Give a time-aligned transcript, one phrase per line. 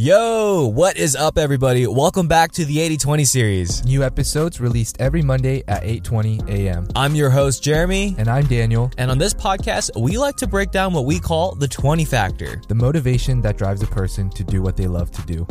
[0.00, 1.84] Yo, what is up, everybody?
[1.84, 3.84] Welcome back to the 8020 series.
[3.84, 6.86] New episodes released every Monday at 8:20 a.m.
[6.94, 8.14] I'm your host, Jeremy.
[8.16, 8.92] And I'm Daniel.
[8.96, 12.62] And on this podcast, we like to break down what we call the 20 factor.
[12.68, 15.44] The motivation that drives a person to do what they love to do.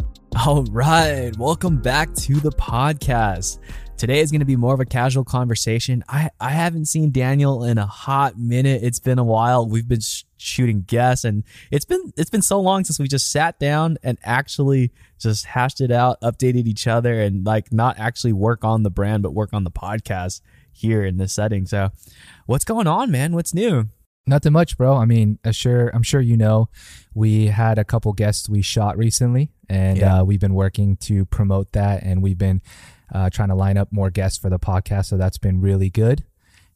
[0.45, 3.59] All right, welcome back to the podcast.
[3.97, 6.03] Today is going to be more of a casual conversation.
[6.07, 8.83] I, I haven't seen Daniel in a hot minute.
[8.83, 9.67] It's been a while.
[9.67, 13.31] We've been sh- shooting guests and it's been it's been so long since we just
[13.31, 18.33] sat down and actually just hashed it out, updated each other and like not actually
[18.33, 20.41] work on the brand but work on the podcast
[20.71, 21.65] here in this setting.
[21.65, 21.89] So,
[22.45, 23.33] what's going on, man?
[23.33, 23.89] What's new?
[24.27, 24.95] Nothing much, bro.
[24.95, 26.69] I mean, uh, sure, I'm sure you know,
[27.15, 30.19] we had a couple guests we shot recently, and Yeah.
[30.19, 32.61] uh, we've been working to promote that, and we've been
[33.13, 35.05] uh, trying to line up more guests for the podcast.
[35.05, 36.23] So that's been really good.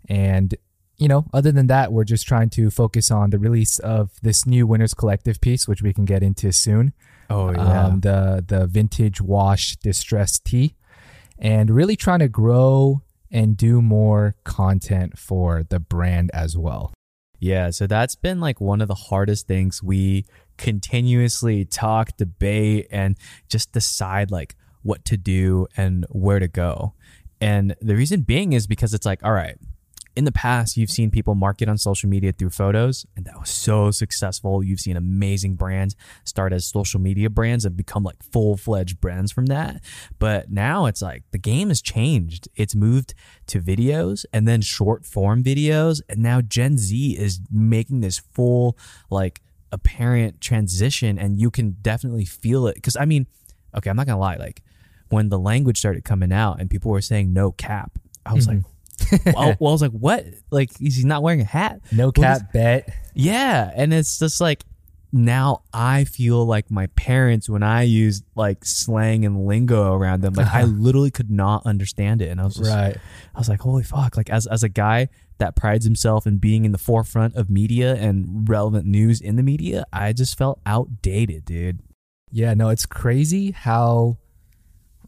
[0.09, 0.55] And
[0.97, 4.45] you know, other than that, we're just trying to focus on the release of this
[4.45, 6.93] new Winners Collective piece, which we can get into soon.
[7.27, 7.85] Oh yeah.
[7.85, 10.75] um, the the vintage wash distressed tee,
[11.39, 13.01] and really trying to grow
[13.31, 16.93] and do more content for the brand as well.
[17.39, 20.25] Yeah, so that's been like one of the hardest things we
[20.57, 23.17] continuously talk, debate, and
[23.49, 26.93] just decide like what to do and where to go.
[27.39, 29.57] And the reason being is because it's like, all right,
[30.15, 33.49] in the past, you've seen people market on social media through photos, and that was
[33.49, 34.61] so successful.
[34.61, 39.31] You've seen amazing brands start as social media brands and become like full fledged brands
[39.31, 39.81] from that.
[40.19, 42.49] But now it's like the game has changed.
[42.55, 43.13] It's moved
[43.47, 46.01] to videos and then short form videos.
[46.09, 48.77] And now Gen Z is making this full,
[49.09, 52.83] like, apparent transition, and you can definitely feel it.
[52.83, 53.27] Cause I mean,
[53.75, 54.61] okay, I'm not gonna lie, like,
[55.09, 58.59] when the language started coming out and people were saying no cap, I was like,
[58.59, 59.31] mm-hmm.
[59.35, 60.25] well, well, I was like, what?
[60.51, 61.81] Like, is he not wearing a hat?
[61.91, 62.89] No What cap is- bet.
[63.13, 63.71] Yeah.
[63.75, 64.63] And it's just like,
[65.11, 70.35] now I feel like my parents when I used like slang and lingo around them,
[70.35, 72.29] like I literally could not understand it.
[72.29, 72.95] And I was just, Right.
[73.35, 74.15] I was like, holy fuck.
[74.15, 77.95] Like, as, as a guy that prides himself in being in the forefront of media
[77.95, 81.81] and relevant news in the media, I just felt outdated, dude.
[82.31, 84.17] Yeah, no, it's crazy how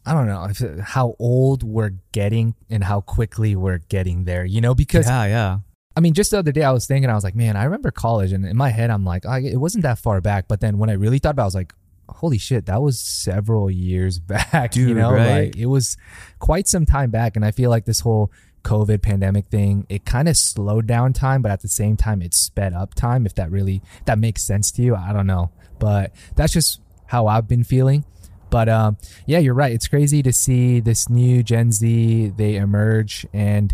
[0.06, 4.44] I don't know if- how old we're getting and how quickly we're getting there.
[4.44, 5.60] You know, because yeah, yeah.
[5.96, 7.92] I mean, just the other day I was thinking, I was like, man, I remember
[7.92, 10.48] college, and in my head I'm like, oh, it wasn't that far back.
[10.48, 11.74] But then when I really thought about, it, I was like,
[12.10, 14.76] holy shit, that was several years back.
[14.76, 15.46] you know, right?
[15.46, 15.96] like it was
[16.40, 18.32] quite some time back, and I feel like this whole
[18.64, 22.34] COVID pandemic thing, it kind of slowed down time, but at the same time, it
[22.34, 23.26] sped up time.
[23.26, 27.28] If that really that makes sense to you, I don't know, but that's just how
[27.28, 28.06] I've been feeling.
[28.50, 29.72] But um, yeah, you're right.
[29.72, 33.74] It's crazy to see this new Gen Z they emerge and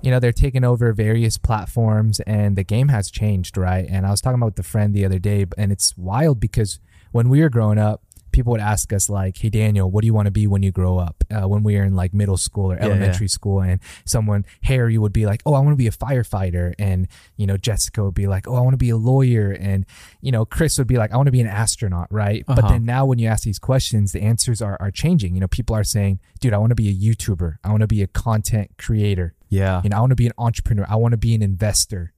[0.00, 4.10] you know they're taking over various platforms and the game has changed right and i
[4.10, 6.78] was talking about with friend the other day and it's wild because
[7.10, 8.02] when we were growing up
[8.38, 10.70] people would ask us like hey daniel what do you want to be when you
[10.80, 13.80] grow up uh, when we were in like middle school or Yeah, elementary school and
[14.14, 17.56] someone harry would be like oh i want to be a firefighter and you know
[17.56, 19.84] jessica would be like oh i want to be a lawyer and
[20.20, 22.68] you know chris would be like i want to be an astronaut right but Uh-huh.
[22.72, 25.74] then now when you ask these questions the answers are, are changing you know people
[25.74, 28.70] are saying dude i want to be a youtuber i want to be a content
[28.78, 29.80] creator Yeah.
[29.82, 30.86] you know, I want to be an entrepreneur.
[30.88, 32.12] I want to be an investor.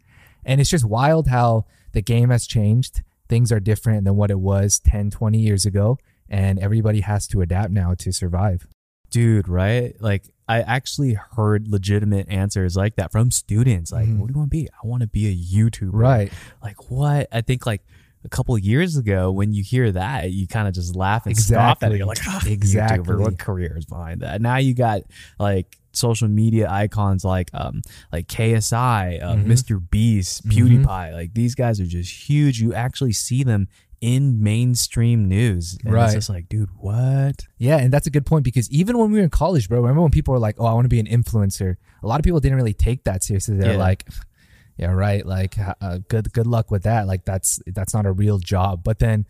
[0.45, 3.03] And it's just wild how the game has changed.
[3.29, 5.99] Things are different than what it was 10, 20 years ago.
[6.31, 8.67] And everybody has to adapt now to survive.
[9.11, 14.19] dude right like i actually heard legitimate answers like that from students like Mhm.
[14.19, 16.33] what do you want to be i want to be a youtuber Right.
[16.63, 17.83] like what i think like
[18.25, 21.37] a couple of years ago when you hear that you kind of just laugh and
[21.37, 23.05] scoff at it you're like "Ah, Exactly.
[23.17, 25.01] YouTuber, what career is behind that now you got
[25.41, 27.83] like social media icons like um
[28.13, 29.47] like ksi uh, Mhm.
[29.47, 30.53] mr beast Mhm.
[30.85, 33.67] pewdiepie like these guys are just huge you actually see them
[34.01, 36.07] in mainstream news and Right.
[36.07, 37.77] it's just like dude what Yeah.
[37.77, 40.11] And that's a good point because even when we were in college, bro, remember when
[40.11, 41.77] people were like, oh, I want to be an influencer?
[42.03, 43.57] A lot of people didn't really take that seriously.
[43.57, 43.79] They're Yeah.
[43.79, 44.09] like,
[44.79, 45.25] yeah, right.
[45.27, 47.07] Like, uh, good, good luck with that.
[47.07, 48.83] Like, that's, that's not a real job.
[48.83, 49.27] But then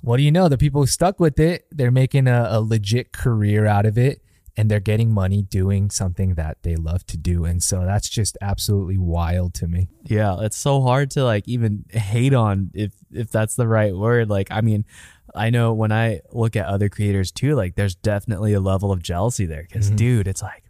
[0.00, 0.48] what do you know?
[0.48, 4.22] The people who stuck with it, they're making a, a legit career out of it
[4.58, 7.44] and they're getting money doing something that they love to do.
[7.44, 9.88] And so that's just absolutely wild to me.
[10.04, 14.28] Yeah, it's so hard to like even hate on if if that's the right word.
[14.28, 14.84] Like, I mean,
[15.34, 19.00] I know when I look at other creators too, like there's definitely a level of
[19.02, 19.96] jealousy there because Mhm.
[19.96, 20.64] dude, it's like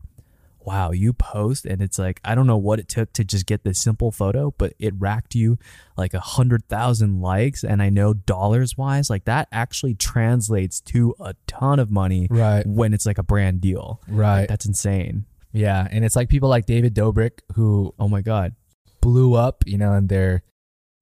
[0.68, 3.64] wow, you post and it's like I don't know what it took to just get
[3.64, 5.58] this simple photo, but it racked you
[5.96, 11.14] like a hundred thousand likes, and I know dollars wise, like that actually translates to
[11.20, 12.66] a ton of money Right.
[12.66, 14.00] when it's like a brand deal.
[14.06, 14.40] Right.
[14.40, 15.24] Like, that's insane.
[15.52, 15.88] Yeah.
[15.90, 18.54] And it's like people like David Dobrik who Oh my god.
[19.00, 20.42] blew up, you know, and they're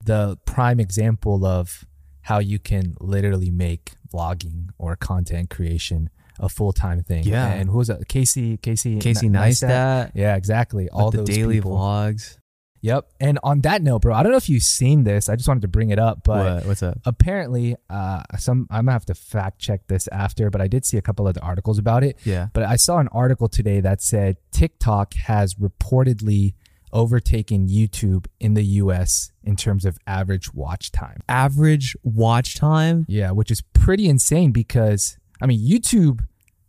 [0.04, 1.84] the prime example of
[2.22, 7.25] how you can literally make vlogging or content creation a full time thing.
[7.25, 7.47] Yeah.
[7.47, 8.06] and who was it?
[8.09, 10.88] Casey Casey Casey N- Neistat, Yeah, exactly.
[10.91, 11.73] All the those daily people.
[11.73, 12.38] vlogs.
[12.83, 13.09] Yep.
[13.19, 15.29] And on that note, bro, I don't know if you've seen this.
[15.29, 16.67] I just wanted to bring it up, but what?
[16.67, 16.99] What's up?
[17.05, 20.97] apparently, uh, some I'm gonna have to fact check this after, but I did see
[20.97, 22.17] a couple of the articles about it.
[22.25, 22.49] Yeah.
[22.53, 26.55] But I saw an article today that said TikTok has reportedly
[26.93, 31.21] overtaken YouTube in the US in terms of average watch time.
[31.29, 33.05] Average watch time.
[33.09, 36.25] Yeah, which is pretty insane because I mean YouTube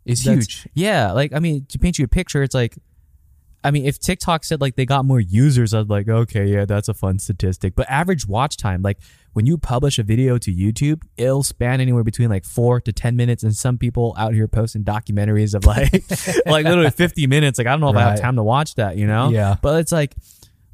[0.06, 0.68] is That's- huge.
[0.74, 2.78] Yeah, like I mean, to paint you a picture, it's like,
[3.64, 6.88] I mean, if TikTok said like they got more users, I'd like, okay, yeah, that's
[6.88, 7.76] a fun statistic.
[7.76, 9.00] But average watch time, like
[9.34, 13.16] when you publish a video to YouTube, it'll span anywhere between like four to ten
[13.16, 15.92] minutes, and some people out here posting documentaries of like,
[16.46, 17.58] like literally fifty minutes.
[17.58, 19.30] Like I don't know if I have time to watch that, you know?
[19.30, 19.56] Yeah.
[19.62, 20.16] But it's like.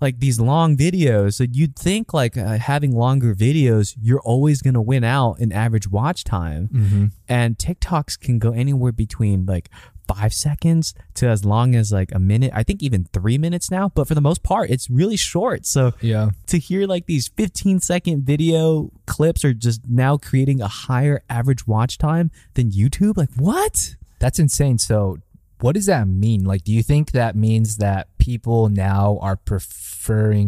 [0.03, 4.81] Like these long videos, so you'd think like uh, having longer videos, you're always gonna
[4.81, 7.05] win out in average watch time Mm-hmm.
[7.27, 9.69] and TikToks can go anywhere between like
[10.05, 12.51] five seconds to as long as like a minute.
[12.53, 15.65] I think even three minutes now, but for the most part, it's really short.
[15.65, 16.31] So Yeah.
[16.47, 21.65] to hear like these 15 second video clips are just now creating a higher average
[21.65, 23.95] watch time than YouTube, like what?
[24.19, 24.77] That's insane.
[24.77, 25.19] So,
[25.61, 26.44] what does that mean?
[26.44, 29.93] Like, do you think that means that people now are preferring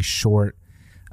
[0.02, 0.56] short,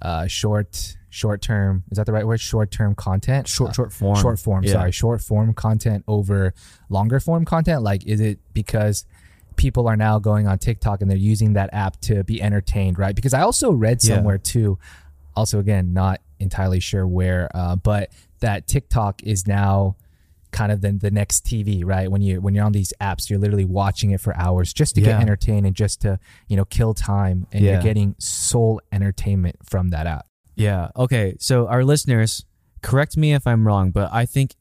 [0.00, 1.84] uh, short, short term?
[1.90, 2.40] Is that the right word?
[2.40, 3.48] Short term content.
[3.48, 4.16] Short, Uh, short form.
[4.16, 4.64] Short form.
[4.64, 4.72] Yeah.
[4.72, 6.54] Sorry, short form content over
[6.88, 7.82] longer form content.
[7.82, 9.04] Like, is it because
[9.56, 13.14] people are now going on TikTok and they're using that app to be entertained, right?
[13.14, 14.16] Because I also read Yeah.
[14.16, 14.78] somewhere too.
[15.36, 18.10] Also, again, not entirely sure where, uh, but
[18.40, 19.96] that TikTok is now
[20.52, 22.10] kind of the, the next TV, right?
[22.10, 25.00] When you when you're on these apps, you're literally watching it for hours just to
[25.00, 25.08] Yeah.
[25.12, 26.18] get entertained and just to
[26.48, 27.72] you know kill time, and Yeah.
[27.72, 30.26] you're getting sole entertainment from that app.
[30.54, 30.90] Yeah.
[30.96, 31.34] Okay.
[31.40, 32.44] So our listeners,
[32.82, 34.54] correct me if I'm wrong, but I think,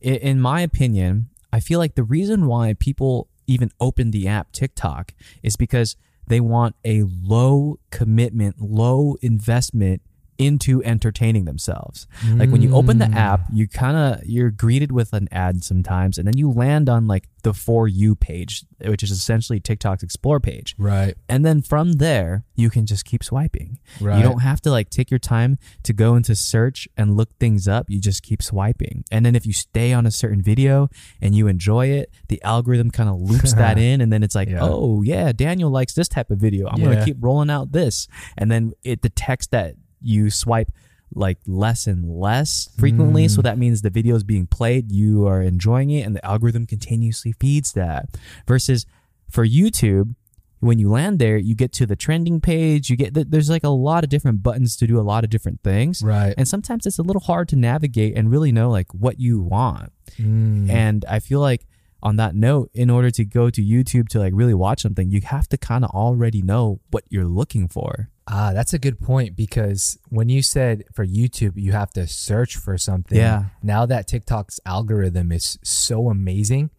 [0.00, 5.12] in my opinion, I feel like the reason why people even open the app TikTok
[5.42, 5.96] is because
[6.28, 10.02] they want a low commitment, low investment
[10.40, 12.06] into entertaining themselves.
[12.34, 13.14] Like when you open the mm.
[13.14, 17.06] app, you kind of you're greeted with an ad sometimes and then you land on
[17.06, 20.74] like the for you page, which is essentially TikTok's explore page.
[20.78, 21.14] Right.
[21.28, 23.78] And then from there, you can just keep swiping.
[24.00, 24.16] Right.
[24.16, 27.68] You don't have to like take your time to go into search and look things
[27.68, 27.86] up.
[27.88, 29.04] You just keep swiping.
[29.10, 30.88] And then if you stay on a certain video
[31.20, 34.00] and you enjoy it, the algorithm kind of loops that in.
[34.00, 34.60] And then it's like, Yeah.
[34.62, 36.68] oh, yeah, Daniel likes this type of video.
[36.68, 38.08] I'm going to keep rolling out this.
[38.36, 40.70] And then it detects that you swipe
[41.14, 43.26] like less and less frequently.
[43.26, 43.30] Mm.
[43.34, 46.66] So that means the video is being played, you are enjoying it, and the algorithm
[46.66, 48.08] continuously feeds that.
[48.46, 48.86] Versus
[49.28, 50.14] for YouTube,
[50.60, 52.90] when you land there, you get to the trending page.
[52.90, 55.30] You get th- there's like a lot of different buttons to do a lot of
[55.30, 56.34] different things, Right.
[56.36, 59.90] and sometimes it's a little hard to navigate and really know like what you want.
[60.18, 60.68] Mm.
[60.70, 61.66] And I feel like
[62.02, 65.20] on that note, in order to go to YouTube to like really watch something, you
[65.22, 68.10] have to kind of already know what you're looking for.
[68.32, 72.56] Ah, that's a good point because when you said for YouTube you have to search
[72.56, 73.46] for something, Yeah.
[73.62, 76.70] Now that TikTok's algorithm is so amazing,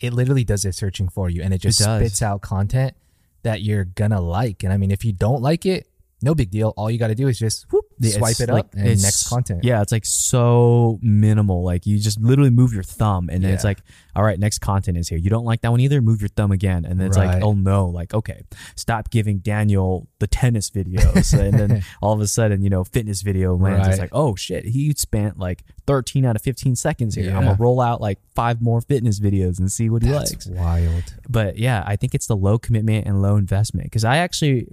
[0.00, 2.94] it literally does the searching for you and it just It spits out content
[3.42, 4.62] that you're gonna like.
[4.64, 5.86] And I mean, if you don't like it,
[6.20, 6.74] no big deal.
[6.76, 9.64] All you got to do is just whoop, swipe it like- up and next content.
[9.64, 11.62] Yeah, it's like so minimal.
[11.62, 13.78] Like you just literally move your thumb, and then it's like,
[14.16, 15.18] all right, next content is here.
[15.18, 16.00] You don't like that one either.
[16.02, 17.34] Move your thumb again, and then it's Right.
[17.34, 18.42] like, oh no, like okay,
[18.74, 23.22] stop giving Daniel the tennis videos, and then all of a sudden, you know, fitness
[23.22, 23.86] video lands.
[23.88, 27.30] It's like, oh shit, he spent like 13 out of 15 seconds here.
[27.34, 30.46] I'm gonna roll out like five more fitness videos and see what he That's likes
[30.48, 31.04] wild.
[31.28, 34.66] but yeah, I think it's the low commitment and low investment because I actually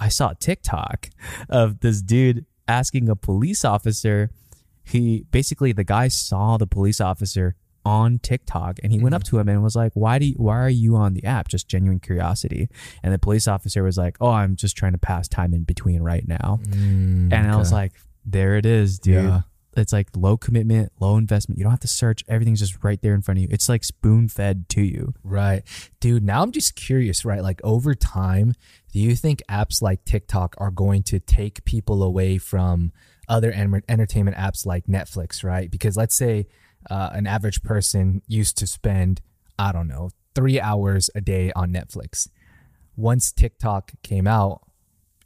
[0.00, 1.08] I saw a TikTok
[1.48, 4.30] of this dude asking a police officer.
[4.84, 9.38] He basically the guy saw the police officer on TikTok and he went up to
[9.38, 12.00] him and was like, "Why do you, why are you on the app?" Just genuine
[12.00, 12.68] curiosity.
[13.02, 16.02] And the police officer was like, "Oh, I'm just trying to pass time in between
[16.02, 17.92] right now." Mm, And I was like,
[18.26, 19.40] "There it is, dude." Yeah.
[19.78, 21.58] It's like low commitment, low investment.
[21.58, 22.24] You don't have to search.
[22.28, 23.48] Everything's just right there in front of you.
[23.50, 25.14] It's like spoon fed to you.
[25.22, 25.62] Right.
[26.00, 27.42] Dude, now I'm just curious, right?
[27.42, 28.54] Like over time,
[28.92, 32.92] do you think apps like TikTok are going to take people away from
[33.28, 35.70] other en- entertainment apps like Netflix, right?
[35.70, 36.46] Because let's say
[36.90, 39.20] uh, an average person used to spend,
[39.58, 42.28] I don't know, three hours a day on Netflix.
[42.96, 44.62] Once TikTok came out,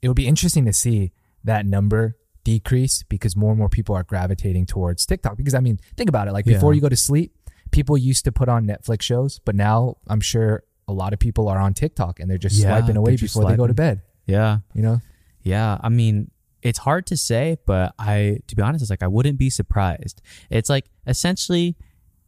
[0.00, 1.12] it would be interesting to see
[1.44, 5.36] that number decrease because more and more people are gravitating towards TikTok.
[5.36, 6.32] Because I mean, think about it.
[6.32, 6.54] Like Yeah.
[6.54, 7.36] before you go to sleep,
[7.70, 11.48] people used to put on Netflix shows, but now I'm sure a lot of people
[11.48, 14.02] are on TikTok and they're just Yeah, swiping away before they go to bed.
[14.26, 14.58] Yeah.
[14.74, 15.00] You know?
[15.42, 16.30] Yeah, I mean,
[16.62, 20.22] it's hard to say, but I, to be honest, it's like I wouldn't be surprised.
[20.50, 21.76] It's like essentially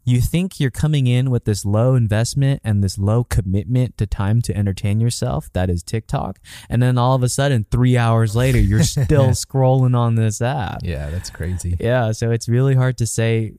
[0.05, 4.43] you think you're coming in with this low investment and this low commitment to time
[4.43, 5.51] to entertain yourself?
[5.53, 6.39] That is tiktok.
[6.69, 10.81] And then all of a sudden three hours later you're still scrolling on this app.
[10.83, 11.77] Yeah, that's crazy.
[11.81, 13.55] yeah so it's really hard to say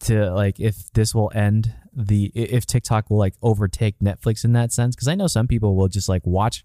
[0.00, 4.72] to like if this will end the if tiktok will like overtake netflix in that
[4.72, 4.94] sense.
[4.94, 6.64] Because i know some people will just like watch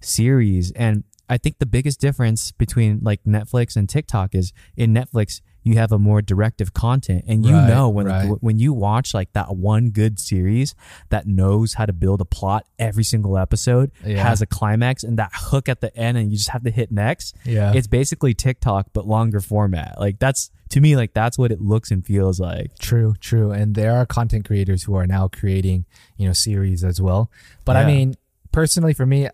[0.00, 0.70] series.
[0.72, 5.76] And i think the biggest difference between like netflix and tiktok is in netflix you
[5.78, 8.28] have a more directive content and you Right, know when right.
[8.40, 10.74] when you watch like that one good series
[11.08, 14.22] that knows how to build a plot every single episode Yeah.
[14.22, 16.92] has a climax and that hook at the end and you just have to hit
[16.92, 17.72] next Yeah.
[17.74, 19.98] it's basically TikTok but longer format.
[19.98, 22.76] Like that's to me like that's what it looks and feels like.
[22.78, 23.50] True, true.
[23.50, 27.30] And there are content creators who are now creating, you know, series as well.
[27.64, 28.14] But I mean,
[28.52, 29.28] personally for me,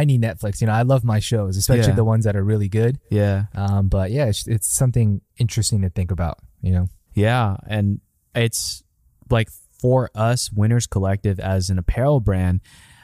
[0.00, 0.60] I need Netflix.
[0.60, 1.94] You know, I love my shows, especially Yeah.
[1.96, 2.98] the ones that are really good.
[3.10, 3.44] Yeah.
[3.54, 6.88] Um, but yeah, it's, it's something interesting to think about, you know?
[7.14, 8.00] Yeah, and
[8.34, 8.84] it's
[9.30, 9.48] like
[9.80, 12.60] for us Winners Collective as an apparel brand,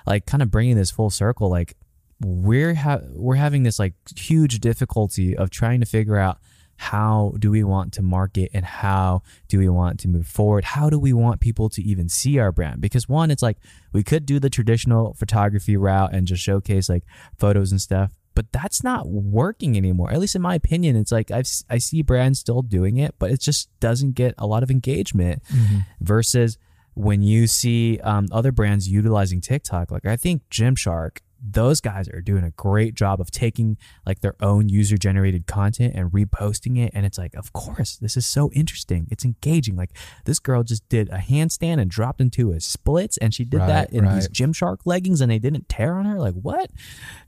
[0.06, 1.74] like kind of bringing this full circle like
[2.20, 6.38] we're ha- we're having this like huge difficulty of trying to figure out
[6.76, 10.64] how do we want to market and how do we want to move forward?
[10.64, 12.80] How do we want people to even see our brand?
[12.80, 13.58] Because one it's like
[13.92, 17.04] we could do the traditional photography route and just showcase like
[17.38, 20.12] photos and stuff but that's not working anymore.
[20.12, 23.30] At least in my opinion it's like I've, i see brands still doing it but
[23.30, 25.42] it just doesn't get a lot of engagement
[26.00, 26.58] versus
[26.94, 29.90] when you see um, other brands utilizing tiktok.
[29.90, 34.34] Like i think gymshark those guys are doing a great job of taking like their
[34.40, 38.50] own user generated content and reposting it and it's like of course this is so
[38.52, 39.06] interesting.
[39.10, 39.76] It's engaging.
[39.76, 39.90] Like
[40.24, 43.66] this girl just did a handstand and dropped into a splits and she did Right,
[43.68, 46.18] that in these gymshark leggings and they didn't tear on her?
[46.18, 46.70] Like what?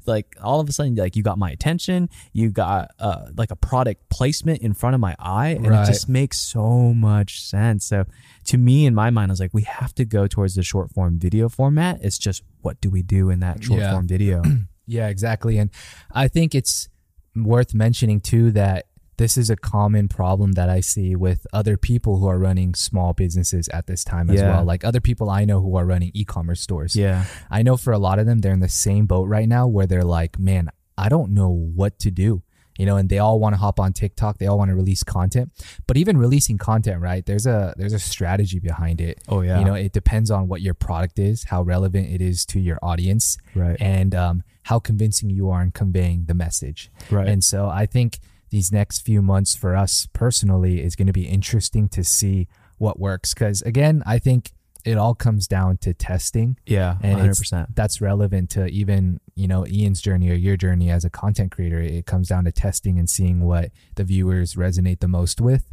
[0.07, 3.57] Like all of a sudden like you got my attention you got uh, like a
[3.57, 5.83] product placement in front of my eye and Right.
[5.83, 7.85] it just makes so much sense.
[7.87, 8.05] So
[8.47, 10.91] to me in my mind i was like we have to go towards the short
[10.93, 13.93] form video format it's just what do we do in that short Yeah.
[13.93, 14.43] form video
[14.89, 15.59] Yeah, exactly.
[15.59, 15.71] And
[16.13, 16.89] I think it's
[17.35, 18.87] worth mentioning too that
[19.17, 23.13] this is a common problem that I see with other people who are running small
[23.13, 24.51] businesses at this time as Yeah.
[24.51, 24.65] well.
[24.65, 26.95] Like other people I know who are running e-commerce stores.
[26.95, 29.67] yeah I know for a lot of them, they're in the same boat right now
[29.67, 32.43] where they're like, man, I don't know what to do.
[32.79, 34.39] You know, and they all want to hop on TikTok.
[34.39, 35.51] They all want to release content,
[35.87, 37.25] but even releasing content, right?
[37.25, 39.19] There's a there's a strategy behind it.
[39.29, 39.59] Oh, yeah.
[39.59, 42.79] You know, it depends on what your product is, how relevant it is to your
[42.83, 43.77] audience, Right.
[43.81, 46.91] and um, how convincing you are in conveying the message.
[47.11, 47.29] Right.
[47.29, 48.19] And so I think
[48.51, 52.47] these next few months for us personally is going to be interesting to see
[52.79, 53.33] what works.
[53.35, 54.53] Because again, I think
[54.87, 56.57] it all comes down to testing.
[56.65, 61.05] Yeah and 100% that's relevant to even you know ian's journey or your journey as
[61.05, 61.81] a content creator.
[61.81, 65.65] It comes down to testing and seeing what the viewers resonate the most with.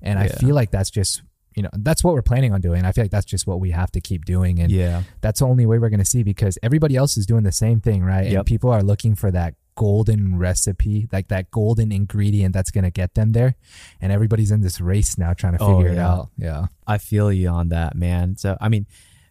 [0.00, 1.22] And i feel like that's just
[1.54, 2.84] you know that's what we're planning on doing.
[2.84, 4.58] I feel like that's just what we have to keep doing.
[4.58, 5.02] And yeah.
[5.20, 7.80] that's the only way we're going to see because everybody else is doing the same
[7.80, 8.32] thing right?
[8.32, 12.90] And people are looking for that golden recipe like that golden ingredient that's going to
[12.90, 13.54] get them there
[14.00, 17.32] and everybody's in this race now trying to Oh, figure it out yeah I feel
[17.32, 18.36] you on that, man.
[18.36, 18.86] So, I mean,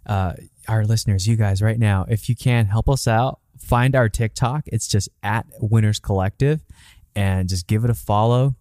[0.06, 0.34] uh,
[0.68, 4.64] our listeners, you guys right now, if you can help us out, find our TikTok.
[4.68, 6.62] It's just at Winners Collective
[7.16, 8.56] and just give it a follow.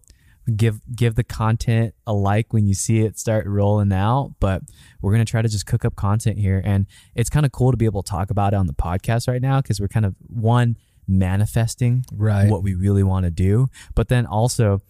[0.55, 4.33] Give give the content a like when you see it start rolling out.
[4.39, 4.63] But
[5.01, 6.85] we're gonna try to just cook up content here, and
[7.15, 9.41] it's kind of cool to be able to talk about it on the podcast right
[9.41, 10.77] now because we're kind of one
[11.11, 12.49] manifesting Right.
[12.49, 14.81] what we really want to do, but then also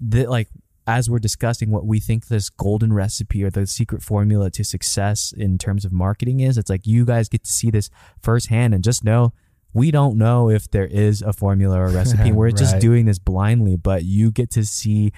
[0.00, 0.48] the like
[0.86, 5.32] as we're discussing what we think this golden recipe or the secret formula to success
[5.36, 7.88] in terms of marketing is, it's like you guys get to see this
[8.20, 9.32] firsthand and just know
[9.74, 12.32] we don't know if there is a formula or a recipe.
[12.40, 12.82] We're just Right.
[12.82, 15.12] doing this blindly, but you get to see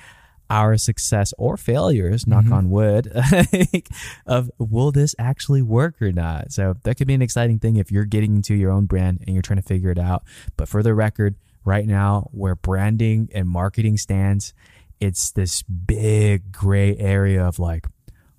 [0.51, 3.11] our success or failures, knock on wood,
[4.27, 6.53] of will this actually work or not?
[6.53, 9.35] So that could be an exciting thing if you're getting into your own brand and
[9.35, 10.25] you're trying to figure it out.
[10.57, 14.53] But for the record, right now, where branding and marketing stands,
[15.01, 17.87] it's this big gray area of like,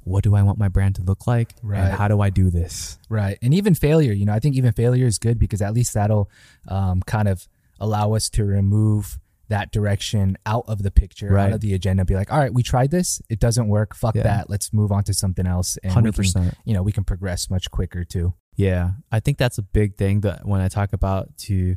[0.03, 1.55] what do I want my brand to look like?
[1.63, 1.79] Right.
[1.79, 2.99] And how do I do this?
[3.09, 3.39] Right.
[3.41, 6.29] And even failure, you know, I think even failure is good because at least that'll
[6.67, 7.47] um, kind of
[7.79, 11.47] allow us to remove that direction out of the picture, Right.
[11.47, 12.03] out of the agenda.
[12.05, 13.21] Be like, all right, we tried this.
[13.29, 13.95] It doesn't work.
[13.95, 14.23] Fuck Yeah.
[14.23, 14.49] that.
[14.49, 15.77] Let's move on to something else.
[15.83, 16.53] And 100%.
[16.65, 18.33] you know, we can progress much quicker too.
[18.55, 21.75] Yeah, I think that's a big thing that when I talk about to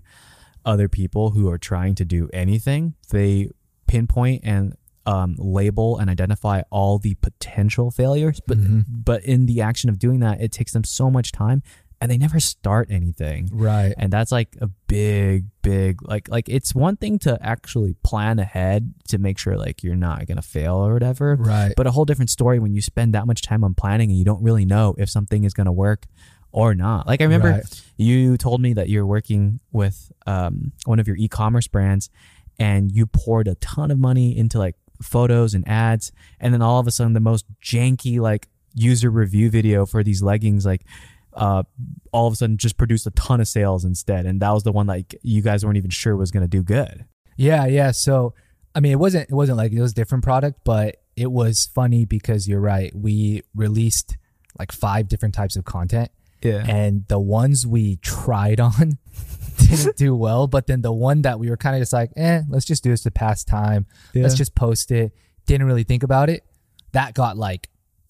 [0.65, 3.51] other people who are trying to do anything, they
[3.87, 4.75] pinpoint and
[5.07, 8.43] um, label and identify all the potential failures.
[8.47, 8.85] But Mhm.
[8.91, 11.63] but in the action of doing that, it takes them so much time
[12.01, 13.49] and they never start anything.
[13.53, 13.93] Right.
[13.99, 18.95] And that's like a big, big like like it's one thing to actually plan ahead
[19.09, 21.37] to make sure like you're not gonna fail or whatever.
[21.37, 21.73] Right.
[21.77, 24.25] But a whole different story when you spend that much time on planning and you
[24.25, 26.07] don't really know if something is gonna work
[26.53, 27.07] or not.
[27.07, 27.83] Like I remember Right.
[27.97, 32.11] you told me that you're working with um, one of your e-commerce brands
[32.61, 36.81] and you poured a ton of money into like photos and ads and then all
[36.81, 40.83] of a sudden the most janky like user review video for these leggings like
[41.35, 41.63] uh,
[42.13, 44.73] all of a sudden just produced a ton of sales instead and that was the
[44.73, 47.05] one like you guys weren't even sure was going to do good
[47.39, 47.93] Yeah, yeah.
[47.93, 48.35] So,
[48.75, 51.71] I mean, it wasn't it wasn't like it was a different product, but it was
[51.73, 52.95] funny because you're right.
[52.95, 54.19] We released
[54.59, 56.11] like five different types of content,
[56.43, 58.99] yeah and the ones we tried on
[59.59, 60.49] didn't do well.
[60.49, 62.91] But then the one that we were kind of just like, eh, let's just do
[62.91, 63.87] this to pass time.
[64.25, 65.13] Let's just post it.
[65.47, 66.45] Didn't really think about it.
[66.93, 67.69] That got like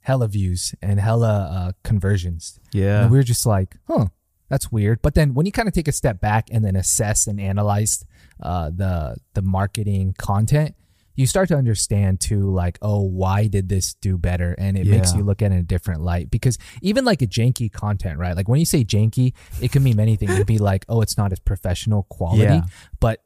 [0.09, 2.59] hella views and hella uh, conversions.
[2.73, 4.07] yeah And we were just like, huh,
[4.49, 5.03] that's weird.
[5.03, 8.05] But then when you kind of take a step back and then assess and analyze
[8.43, 10.75] uh, the the marketing content,
[11.15, 14.55] you start to understand too, like, oh, why did this do better?
[14.57, 16.31] And it makes you look at it in a different light.
[16.31, 18.35] Because even like a janky content, right?
[18.39, 20.33] Like when you say janky, it can mean many things.
[20.33, 22.45] It could be like, oh, it's not as professional quality.
[22.45, 22.63] Yeah.
[23.01, 23.17] But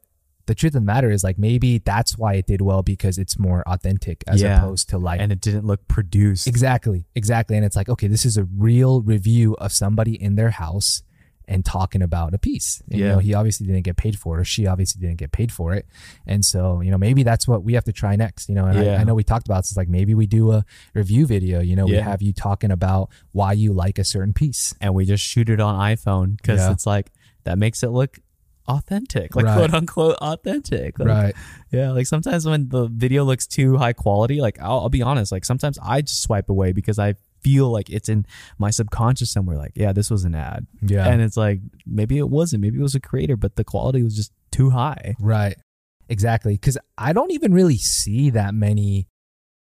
[0.45, 3.39] the truth of the matter is like maybe that's why it did well because it's
[3.39, 4.57] more authentic as Yeah.
[4.57, 7.55] opposed to like and it didn't look produced Exactly, exactly.
[7.55, 11.03] And it's like, okay, this is a real review of somebody in their house
[11.45, 12.81] and talking about a piece.
[12.89, 13.11] And, You Yeah.
[13.13, 15.73] know, he obviously didn't get paid for it, or she obviously didn't get paid for
[15.73, 15.85] it.
[16.25, 18.47] And so, you know, maybe that's what we have to try next.
[18.47, 18.93] You know, and Yeah.
[18.97, 19.71] I, I know we talked about this.
[19.71, 21.59] It's like maybe we do a review video.
[21.59, 24.73] You know, we have you talking about why you like a certain piece.
[24.79, 27.11] and we just shoot it on iphone because it's like
[27.43, 28.19] that makes it look
[28.67, 29.57] authentic like Right.
[29.57, 31.35] quote unquote authentic Like, Right.
[31.71, 35.31] Yeah, like sometimes when the video looks too high quality, like I'll, I'll be honest,
[35.31, 38.25] like sometimes I just swipe away because I feel like it's in
[38.57, 39.57] my subconscious somewhere.
[39.57, 41.07] Like, yeah, this was an ad, Yeah.
[41.07, 44.15] and it's like maybe it wasn't, maybe it was a creator, but the quality was
[44.15, 45.15] just too high.
[45.19, 45.57] Right.
[46.09, 46.53] Exactly.
[46.53, 49.07] Because I don't even really see that many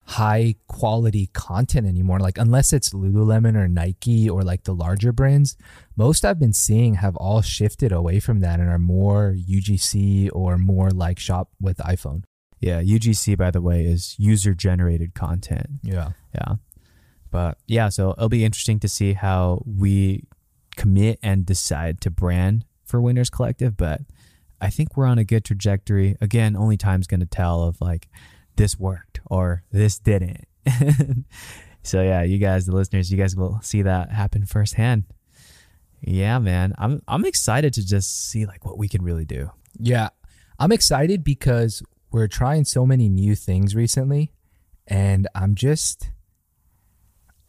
[0.06, 2.20] high quality content anymore.
[2.20, 5.56] Like, unless it's Lululemon or Nike or like the larger brands,
[5.96, 10.58] most I've been seeing have all shifted away from that and are more UGC or
[10.58, 12.24] more like shop with iPhone.
[12.60, 15.68] Yeah, UGC by the way is user generated content.
[15.84, 16.12] Yeah.
[16.34, 16.56] Yeah,
[17.30, 20.24] but yeah, so it'll be interesting to see how we
[20.76, 24.02] commit and decide to brand for Winners Collective, but
[24.60, 26.16] I think we're on a good trajectory.
[26.22, 28.08] Again, only time's going to tell of like
[28.56, 30.46] this worked or this didn't.
[31.84, 35.04] so yeah, you guys, the listeners, you guys will see that happen firsthand.
[36.02, 36.74] Yeah, man.
[36.78, 39.52] I'm I'm excited to just see like what we can really do.
[39.80, 40.10] Yeah.
[40.60, 44.32] I'm excited because we're trying so many new things recently
[44.88, 46.12] and I'm just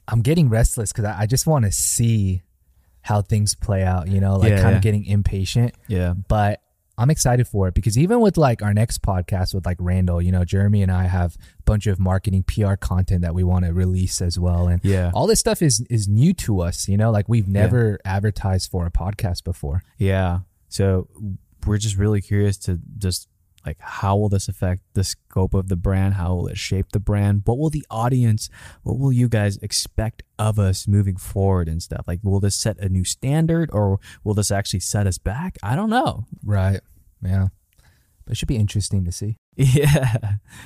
[0.09, 2.43] I'm getting restless because I, I just want to see
[3.03, 4.77] how things play out, you know, like Yeah, kind yeah.
[4.77, 5.75] of getting impatient.
[5.89, 6.15] Yeah.
[6.15, 6.61] But
[6.97, 10.31] I'm excited for it because even with like our next podcast with like Randall, you
[10.31, 13.73] know, Jeremy and I have a bunch of marketing PR content that we want to
[13.73, 14.69] release as well.
[14.69, 15.11] And Yeah.
[15.13, 18.87] all this stuff is is new to us, you know, like we've never advertised for
[18.87, 19.83] a podcast before.
[19.99, 20.41] Yeah.
[20.69, 21.09] So
[21.67, 23.29] we're just really curious to just
[23.65, 26.15] like how will this affect the scope of the brand?
[26.15, 27.43] How will it shape the brand?
[27.45, 28.51] What will the audience,
[28.83, 32.05] what will you guys expect of us moving forward and stuff?
[32.07, 35.57] Like will this set a new standard or will this actually set us back?
[35.63, 36.27] I don't know.
[36.45, 36.81] Right.
[37.23, 37.49] Yeah.
[38.25, 39.37] But it should be interesting to see.
[39.57, 40.17] Yeah.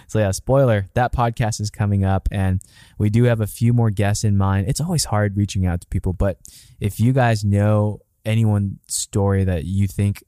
[0.07, 2.63] So yeah, spoiler, that podcast is coming up and
[2.97, 4.67] we do have a few more guests in mind.
[4.67, 6.39] It's always hard reaching out to people, but
[6.81, 10.23] if you guys know anyone's story that you think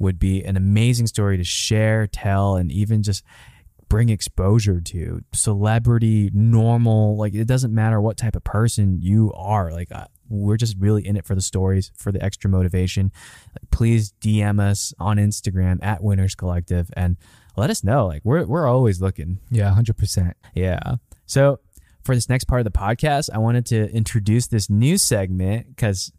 [0.00, 3.22] would be an amazing story to share, tell, and even just
[3.88, 9.70] bring exposure to celebrity, normal, like it doesn't matter what type of person you are.
[9.72, 13.12] Like uh, we're just really in it for the stories, for the extra motivation.
[13.48, 17.16] Like, please DM us on Instagram at Winners Collective and
[17.56, 18.06] let us know.
[18.06, 19.40] Like we're we're always looking.
[19.50, 20.32] Yeah, 100%.
[20.54, 20.96] Yeah.
[21.26, 21.60] So
[22.02, 26.12] for this next part of the podcast, I wanted to introduce this new segment because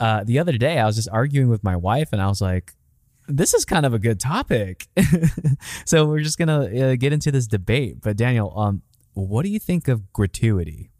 [0.00, 2.72] uh, the other day I was just arguing with my wife and I was like,
[3.30, 4.86] this is kind of a good topic.
[5.84, 8.00] so we're just gonna uh, get into this debate.
[8.00, 8.82] But Daniel, um,
[9.14, 10.90] what do you think of gratuity?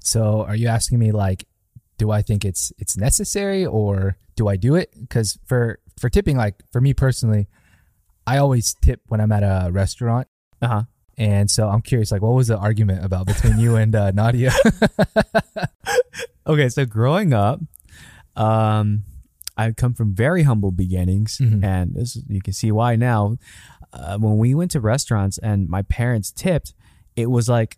[0.00, 1.46] So, are you asking me like
[1.98, 4.92] do I think it's it's necessary or do I do it?
[5.08, 7.48] Cuz for for tipping like for me personally,
[8.26, 10.28] I always tip when I'm at a restaurant.
[10.60, 10.82] Uh huh.
[11.18, 14.52] And so I'm curious like what was the argument about between you and uh, Nadia?
[16.44, 17.60] Okay, so growing up,
[18.34, 19.04] um,
[19.56, 21.62] I come from very humble beginnings, Mhm.
[21.64, 23.36] and this you can see why now.
[23.92, 26.72] Uh, when we went to restaurants and my parents tipped,
[27.16, 27.76] it was like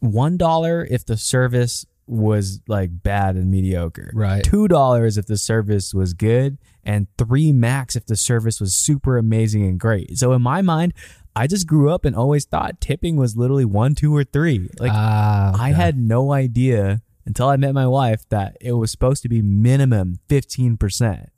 [0.00, 4.10] one dollar if the service was like bad and mediocre.
[4.12, 4.44] Right.
[4.44, 9.16] Two dollars if the service was good, and three max if the service was super
[9.16, 10.18] amazing and great.
[10.18, 10.92] So in my mind,
[11.36, 14.68] I just grew up and always thought tipping was literally one, two, or three.
[14.78, 19.22] Like Ah, I had no idea until I met my wife that it was supposed
[19.22, 21.30] to be minimum fifteen percent.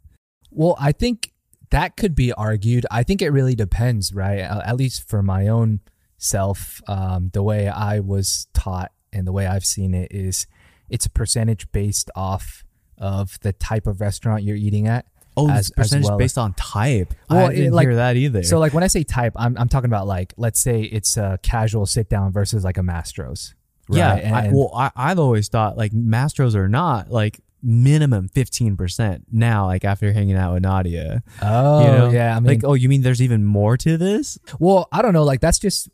[0.51, 1.33] Well, I think
[1.71, 2.87] that could be argued.
[2.91, 4.39] I think it really depends, right?
[4.39, 5.81] At least for my own
[6.19, 10.47] self, um, the way I was taught and the way I've seen it is
[10.89, 12.65] it's a percentage based off
[12.99, 15.07] of the type of restaurant you're eating at.
[15.37, 16.17] Oh, as- percentage well.
[16.17, 17.13] based on type.
[17.29, 18.43] Well, I didn't it, like- hear that either.
[18.43, 21.39] So, like when I say type, I'm, I'm talking about like, let's say it's a
[21.43, 23.55] casual sit down versus like a Mastro's.
[23.89, 23.99] Right?
[23.99, 28.77] yeah, And- I, well, I, I've always thought like Mastros are not like minimum fifteen
[28.77, 29.67] percent now.
[29.67, 32.37] Like after hanging out with Nadia, oh, you know, yeah.
[32.37, 34.39] I mean, like oh, you mean there's even more to this?
[34.61, 35.25] well, I don't know.
[35.25, 35.89] Like, that's just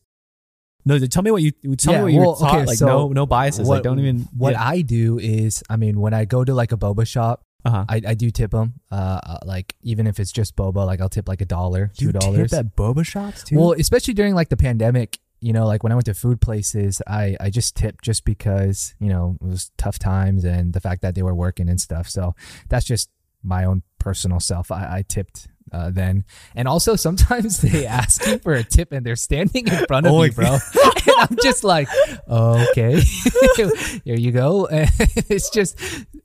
[0.85, 2.55] No, tell me what you tell Yeah, me what you well, were taught.
[2.57, 3.69] okay, like so no no biases.
[3.69, 4.65] what, like don't even What yeah.
[4.69, 7.85] I do is, I mean, when I go to like a boba shop, uh-huh.
[7.89, 8.75] I, I do tip them.
[8.91, 12.11] Uh, uh, like even if it's just boba, like I'll tip like a dollar, two
[12.11, 12.51] dollars.
[12.51, 13.57] tip at boba shops too.
[13.59, 17.03] Well, especially during like the pandemic, you know, like when I went to food places,
[17.07, 21.03] I I just tipped just because you know it was tough times and the fact
[21.03, 22.09] that they were working and stuff.
[22.09, 22.35] So
[22.69, 23.11] that's just
[23.43, 24.71] my own personal self.
[24.71, 25.49] I, I tipped.
[25.73, 29.87] Uh, then and also sometimes they ask you for a tip and they're standing in
[29.87, 30.47] front of Oh, you, bro.
[30.85, 31.89] and I'm just like,
[32.29, 33.01] okay,
[34.05, 34.67] here you go.
[34.67, 34.91] And
[35.29, 35.79] it's just,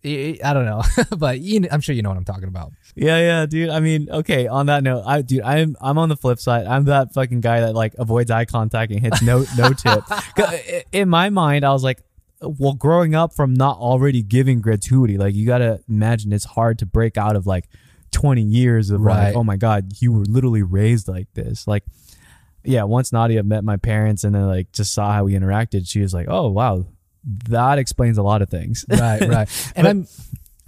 [0.03, 0.81] I don't know,
[1.17, 2.73] but you, know- I'm sure you know what I'm talking about.
[2.95, 3.69] Yeah, yeah, dude.
[3.69, 4.47] I mean, okay.
[4.47, 6.65] On that note, I, dude, I'm I'm on the flip side.
[6.65, 10.03] I'm that fucking guy that like avoids eye contact and hits no no tip.
[10.91, 12.01] In my mind, I was like,
[12.41, 16.85] well, growing up from not already giving gratuity, like you gotta imagine it's hard to
[16.87, 17.69] break out of like
[18.11, 19.27] 20 years of Right.
[19.27, 21.67] like, oh my god, you were literally raised like this.
[21.67, 21.83] Like,
[22.63, 22.83] yeah.
[22.83, 26.13] Once Nadia met my parents and then like just saw how we interacted, she was
[26.13, 26.85] like, oh wow,
[27.49, 28.85] that explains a lot of things.
[28.89, 29.71] Right, right.
[29.75, 30.07] And But- I'm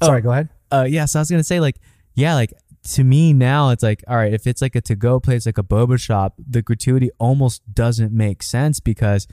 [0.08, 0.22] sorry.
[0.22, 0.50] Go ahead.
[0.72, 1.76] uh yeah so i was gonna say like
[2.14, 5.46] yeah like to me now it's like all right if it's like a to-go place
[5.46, 9.28] like a boba shop the gratuity almost doesn't make sense because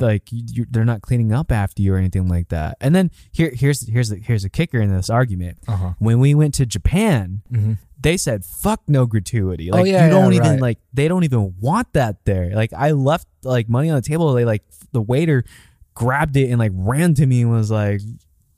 [0.00, 2.76] like you, they're not cleaning up after you or anything like that.
[2.80, 5.58] And then here here's here's the here's a kicker in this argument.
[5.68, 5.92] Uh huh.
[5.98, 7.74] when we went to japan Mm-hmm.
[8.00, 9.70] they said fuck no gratuity.
[9.70, 10.60] Like Oh, yeah, you don't yeah, even right.
[10.60, 12.50] like they don't even want that there.
[12.54, 14.32] Like i left like money on the table.
[14.32, 15.44] They like the waiter
[15.94, 18.00] grabbed it and like ran to me and was like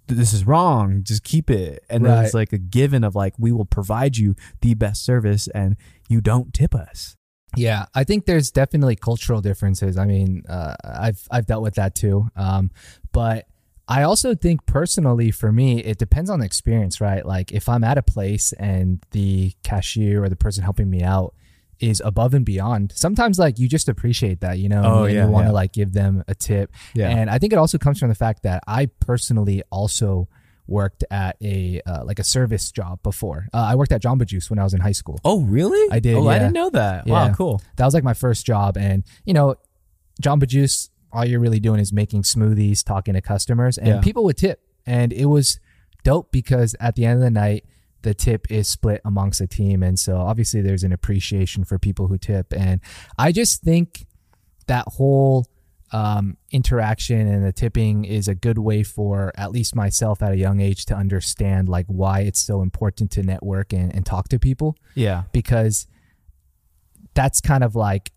[0.08, 1.02] this is wrong.
[1.02, 1.84] Just keep it.
[1.90, 5.48] And then it's like a given of like we will provide you the best service
[5.48, 5.76] and
[6.08, 7.15] you don't tip us
[7.56, 9.96] Yeah, I think there's definitely cultural differences.
[9.96, 12.28] I mean, uh, I've I've dealt with that too.
[12.36, 12.70] Um,
[13.12, 13.46] but
[13.88, 17.24] I also think personally, for me, it depends on the experience, right?
[17.24, 21.34] Like if I'm at a place and the cashier or the person helping me out
[21.78, 25.24] is above and beyond, sometimes like you just appreciate that, you know, Oh, and yeah,
[25.26, 25.54] you want to yeah.
[25.54, 26.72] like give them a tip.
[26.94, 27.10] Yeah.
[27.10, 30.26] and I think it also comes from the fact that I personally also
[30.68, 33.46] worked at a uh, like a service job before.
[33.54, 35.20] Uh, I worked at Jamba Juice when I was in high school.
[35.24, 38.14] oh really I did, oh i didn't know that wow cool That was like my
[38.14, 39.56] first job, and you know,
[40.22, 40.90] Jamba Juice.
[41.12, 44.00] All you're really doing is making smoothies, talking to customers, and Yeah.
[44.00, 45.58] people would tip, and it was
[46.04, 47.64] dope because at the end of the night,
[48.02, 52.08] the tip is split amongst the team, and so obviously there's an appreciation for people
[52.08, 52.80] who tip, and
[53.16, 54.06] I just think
[54.66, 55.46] that whole
[55.92, 60.36] um, interaction and the tipping is a good way for at least myself at a
[60.36, 64.38] young age to understand like why it's so important to network and, and talk to
[64.38, 65.86] people yeah because
[67.14, 68.12] that's kind of like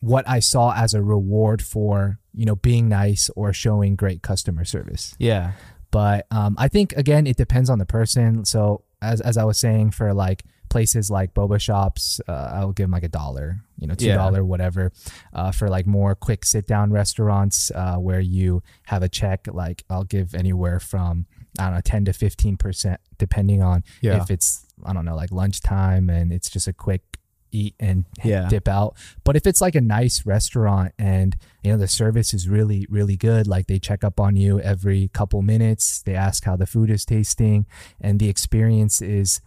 [0.00, 4.64] what I saw as a reward for you know being nice or showing great customer
[4.64, 5.14] service.
[5.18, 5.52] yeah
[5.90, 8.44] But um, I think again it depends on the person.
[8.44, 12.84] So as as I was saying, for like places like boba shops, uh, I'll give
[12.84, 14.28] them like a dollar, you know, two Yeah.
[14.40, 14.92] whatever.
[15.32, 19.84] Uh, for like more quick sit down restaurants uh, where you have a check, like
[19.90, 21.26] I'll give anywhere from
[21.58, 24.22] I don't know ten to fifteen percent, depending on Yeah.
[24.22, 27.02] if it's I don't know like lunchtime and it's just a quick
[27.50, 28.46] eat and Yeah.
[28.48, 28.94] dip out.
[29.24, 33.16] But if it's like a nice restaurant and you know the service is really really
[33.16, 36.90] good, like they check up on you every couple minutes, they ask how the food
[36.90, 37.64] is tasting,
[38.00, 39.40] and the experience is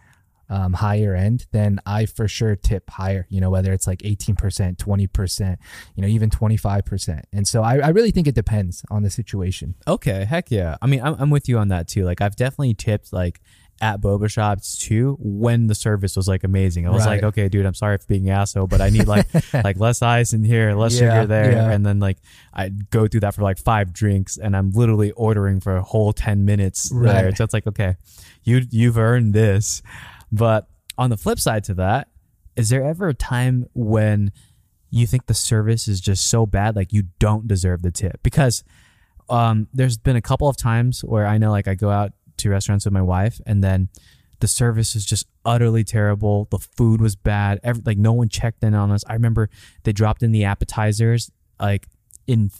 [0.52, 3.26] um, higher end, then I for sure tip higher.
[3.30, 5.58] You know whether it's like eighteen percent, twenty percent,
[5.94, 7.24] you know even twenty five percent.
[7.32, 9.74] And so I, I really think it depends on the situation.
[9.88, 10.76] Okay, heck yeah.
[10.82, 12.04] I mean, I'm, I'm with you on that too.
[12.04, 13.40] Like, I've definitely tipped like
[13.80, 16.86] at boba shops too when the service was like amazing.
[16.86, 17.14] I was Right.
[17.14, 20.02] like, okay, dude, I'm sorry for being an asshole, but I need like like less
[20.02, 21.70] ice in here, less Yeah, sugar there, yeah.
[21.70, 22.18] and then like
[22.54, 26.12] I go through that for like five drinks, and I'm literally ordering for a whole
[26.12, 27.24] ten minutes there.
[27.26, 27.36] Right.
[27.36, 27.96] So it's like, okay,
[28.44, 29.82] you you've earned this.
[30.32, 32.08] But on the flip side to that,
[32.56, 34.32] is there ever a time when
[34.90, 38.22] you think the service is just so bad, like you don't deserve the tip?
[38.22, 38.64] Because
[39.28, 42.50] um, there's been a couple of times where I know like I go out to
[42.50, 43.88] restaurants with my wife and then
[44.40, 46.48] the service is just utterly terrible.
[46.50, 47.60] The food was bad.
[47.62, 49.04] Every, like no one checked in on us.
[49.06, 49.48] I remember
[49.84, 51.86] they dropped in the appetizers like
[52.26, 52.50] in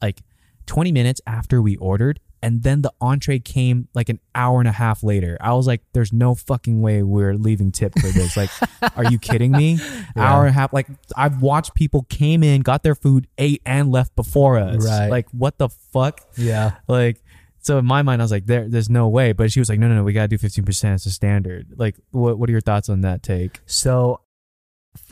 [0.00, 0.22] like
[0.66, 4.72] 20 minutes after we ordered and then the entree came like an hour and a
[4.72, 5.36] half later.
[5.40, 8.50] I was like, "There's no fucking way we're leaving tip for this." Like,
[8.96, 9.78] are you kidding me?
[10.16, 10.22] Yeah.
[10.22, 10.72] Hour and a half.
[10.72, 14.84] Like, I've watched people came in, got their food, ate, and left before us.
[14.84, 15.08] Right.
[15.08, 16.20] Like, what the fuck?
[16.36, 16.72] Yeah.
[16.88, 17.22] Like,
[17.60, 19.78] so in my mind, I was like, "There, there's no way." But she was like,
[19.78, 20.94] "No, no, no, we gotta do 15 percent.
[20.96, 23.60] It's a standard." Like, what, what are your thoughts on that take?
[23.66, 24.20] So,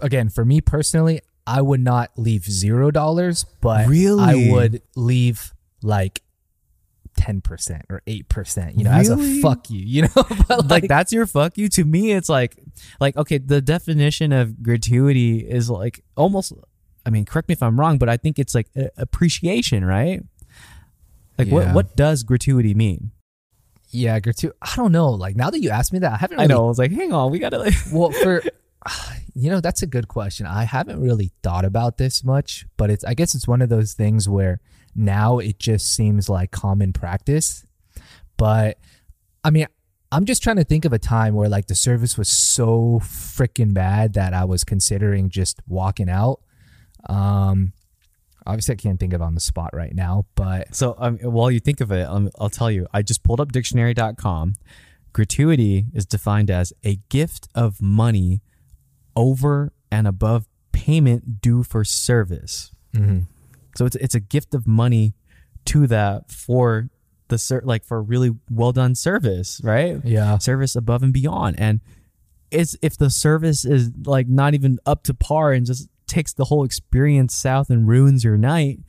[0.01, 4.23] again, for me personally, I would not leave zero dollars, but Really?
[4.23, 6.23] I would leave like
[7.21, 8.77] ten percent or eight percent.
[8.79, 9.81] You know, as a fuck you.
[9.81, 12.57] You know, but like that's your fuck you to me it's like
[13.01, 16.53] like okay the definition of gratuity is like almost
[17.05, 20.23] i mean correct me if i'm wrong but i think it's like appreciation right
[21.39, 21.75] like what Yeah.
[21.75, 23.11] what does gratuity mean
[23.91, 24.57] Yeah, gratuity.
[24.63, 25.11] I don't know.
[25.11, 26.41] Like now that you asked me that, I haven't.
[26.41, 28.43] i know i was like hang on we gotta like Well, for
[29.35, 30.47] you know, that's a good question.
[30.47, 33.05] I haven't really thought about this much, but it's.
[33.05, 34.59] I guess it's one of those things where
[34.95, 37.65] now it just seems like common practice.
[38.37, 38.79] But
[39.45, 39.67] I mean,
[40.13, 43.73] I'm just trying to think of a time where like the service was so freaking
[43.73, 46.41] bad that I was considering just walking out.
[47.09, 47.73] Um,
[48.47, 51.51] obviously, I can't think of it on the spot right now, but so um, while
[51.51, 54.55] you think of it um, i'll tell you i just pulled up dictionary.com
[55.13, 58.41] gratuity is defined as a gift of money
[59.17, 62.71] over and above payment due for service
[63.77, 65.15] So it's it's a gift of money
[65.67, 66.89] to that for
[67.29, 70.01] the ser- like for really well done service, right?
[70.05, 71.59] yeah, Service above and beyond.
[71.61, 71.81] And
[72.51, 76.47] it's if the service is like not even up to par and just takes the
[76.47, 78.81] whole experience south and ruins your night,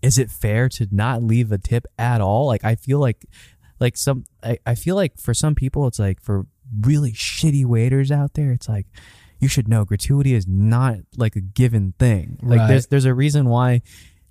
[0.00, 2.46] is it fair to not leave a tip at all?
[2.46, 3.26] Like I feel like
[3.80, 6.46] like some I, I feel like for some people it's like for
[6.80, 8.86] really shitty waiters out there, it's like
[9.40, 12.38] you should know gratuity is not like a given thing.
[12.42, 12.68] Like Right.
[12.68, 13.82] there's there's a reason why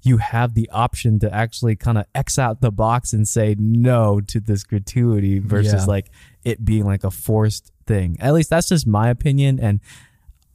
[0.04, 4.20] you have the option to actually kind of X out the box and say no
[4.22, 5.86] to this gratuity versus Yeah.
[5.86, 6.10] like
[6.44, 8.18] it being like a forced thing.
[8.20, 9.60] At least that's just my opinion.
[9.60, 9.80] And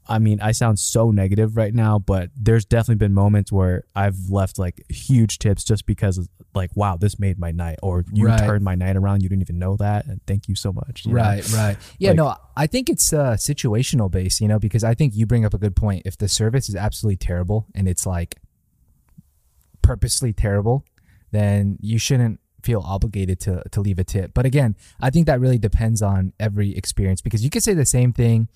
[0.09, 4.31] I mean, I sound so negative right now, but there's definitely been moments where I've
[4.31, 8.27] left like huge tips just because of, like, wow, this made my night, or you
[8.27, 8.39] Right.
[8.39, 9.23] turned my night around.
[9.25, 11.05] You didn't even know that, and thank you so much.
[11.05, 11.17] you know?
[11.19, 11.77] Right, right.
[11.99, 15.27] Yeah, Like- no, I think it's uh, situational based, you know, because I think you
[15.27, 16.03] bring up a good point.
[16.07, 18.37] If the service is absolutely terrible and it's like
[19.87, 20.85] purposely terrible,
[21.31, 24.33] then you shouldn't feel obligated to to leave a tip.
[24.35, 27.87] But again, I think that really depends on every experience because you could say the
[27.87, 28.49] same thing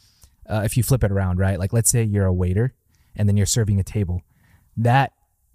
[0.48, 1.58] uh, if you flip it around, right?
[1.58, 2.74] Like let's say you're a waiter
[3.16, 4.22] and then you're serving a table.
[4.76, 5.12] That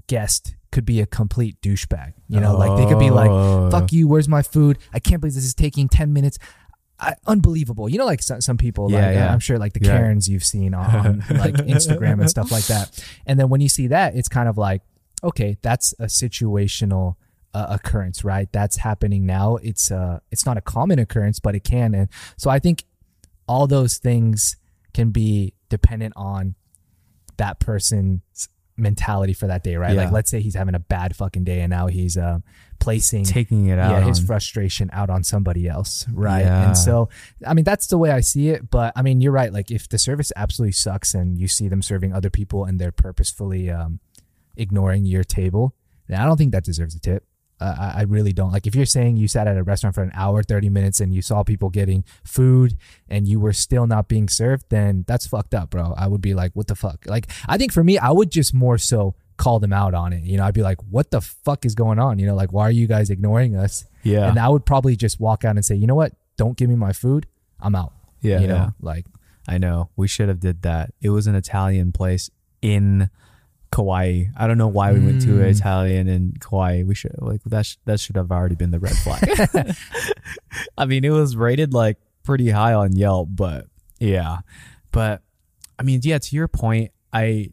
[0.08, 2.14] guest could be a complete douchebag.
[2.28, 3.70] You know, like they could be like, Oh.
[3.72, 4.78] "Fuck you, where's my food?
[4.94, 6.38] I can't believe this is taking 10 minutes."
[6.98, 7.90] I, unbelievable.
[7.90, 9.34] You know, like some, some people, Yeah, like yeah.
[9.34, 9.98] I'm sure, like the Yeah.
[9.98, 13.04] Karens you've seen on like Instagram and stuff like that.
[13.26, 14.82] And then when you see that, it's kind of like,
[15.26, 17.16] okay, that's a situational
[17.54, 18.48] uh, occurrence, right?
[18.52, 19.58] That's happening now.
[19.58, 21.94] It's uh, it's not a common occurrence, but it can.
[21.96, 22.84] And so I think
[23.48, 24.58] all those things
[24.94, 26.56] can be dependent on
[27.38, 29.94] that person's mentality for that day, right?
[29.96, 30.04] Yeah.
[30.04, 32.40] Like, let's say he's having a bad fucking day, and now he's uh,
[32.80, 33.92] placing taking it out.
[33.92, 36.68] yeah his on- frustration out on somebody else right Yeah.
[36.68, 37.08] and so
[37.48, 39.88] i mean that's the way i see it but i mean you're right like if
[39.88, 44.02] the service absolutely sucks and you see them serving other people and they're purposefully um
[44.58, 45.76] ignoring your table
[46.08, 47.24] then i don't think that deserves a tip
[47.62, 50.04] uh, I, I really don't like if you're saying you sat at a restaurant for
[50.04, 52.76] an hour 30 minutes and you saw people getting food
[53.08, 56.34] and you were still not being served then that's fucked up bro i would be
[56.34, 59.60] like what the fuck like i think for me i would just more so call
[59.62, 62.20] them out on it you know i'd be like what the fuck is going on
[62.20, 64.28] you know like why are you guys ignoring us Yeah.
[64.30, 66.12] and I would probably just walk out and say, you know what?
[66.38, 67.26] Don't give me my food.
[67.60, 67.94] I'm out.
[68.22, 68.70] Yeah, You know, yeah.
[68.82, 69.06] like
[69.48, 69.90] I know.
[69.96, 70.94] We should have did that.
[71.02, 72.30] It was an Italian place
[72.62, 73.10] in
[73.76, 74.26] Kauai.
[74.38, 75.52] I don't know why we went to Mm.
[75.52, 76.84] Italian in Kauai.
[76.84, 77.66] We should like that.
[77.66, 79.24] Sh- that should have already been the red flag.
[80.78, 83.68] I mean, it was rated like pretty high on Yelp, but
[84.00, 84.40] yeah.
[84.92, 85.22] But
[85.78, 86.18] I mean, yeah.
[86.20, 87.52] To your point, I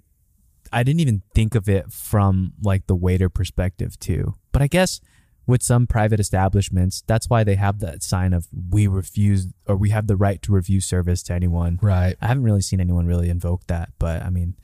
[0.73, 4.35] I didn't even think of it from like the waiter perspective too.
[4.53, 5.01] But I guess
[5.47, 9.91] with some private establishments, that's why they have that sign of we refuse or we
[9.91, 11.81] have the right to refuse service to anyone.
[11.83, 12.15] right.
[12.23, 14.55] I haven't really seen anyone really invoke that, but I mean,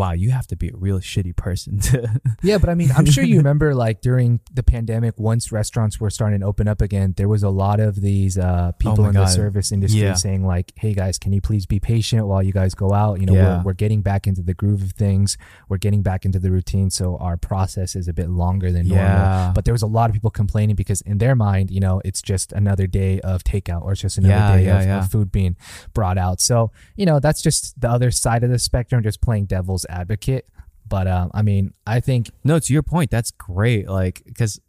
[0.00, 2.20] wow, you have to be a real shitty person to.
[2.42, 6.08] Yeah, but I mean, I'm sure you remember like during the pandemic, once restaurants were
[6.08, 9.14] starting to open up again, there was a lot of these uh, people Oh in
[9.14, 10.14] the service industry Yeah.
[10.14, 13.20] saying like, "Hey guys, can you please be patient while you guys go out?
[13.20, 13.58] You know, Yeah.
[13.58, 15.36] we're, we're getting back into the groove of things.
[15.68, 19.04] We're getting back into the routine, so our process is a bit longer than normal."
[19.04, 19.52] Yeah.
[19.54, 22.22] But there was a lot of people complaining because in their mind, you know, it's
[22.22, 25.56] just another day of takeout or it's just another day of, of food being
[25.92, 26.40] brought out.
[26.40, 30.46] So you know, that's just the other side of the spectrum, just playing devil's advocate.
[30.88, 33.88] But um, I mean, I think No, to your point, that's great.
[33.88, 34.60] Like, because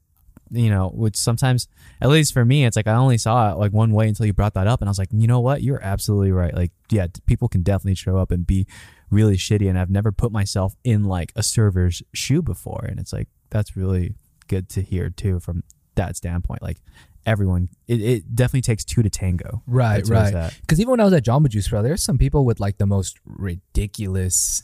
[0.51, 1.67] you know, which sometimes,
[2.01, 4.33] at least for me, it's like I only saw it like one way until you
[4.33, 6.53] brought that up, and I was like, you know what, you're absolutely right.
[6.53, 8.67] Like, yeah, people can definitely show up and be
[9.09, 13.13] really shitty, and I've never put myself in like a server's shoe before, and it's
[13.13, 14.15] like that's really
[14.47, 15.63] good to hear too from
[15.95, 16.61] that standpoint.
[16.61, 16.77] Like,
[17.25, 19.63] everyone, it, it definitely takes two to tango.
[19.67, 20.53] Right, That's right.
[20.61, 22.85] Because even when I was at Jamba Juice, bro, there's some people with like the
[22.85, 24.63] most ridiculous.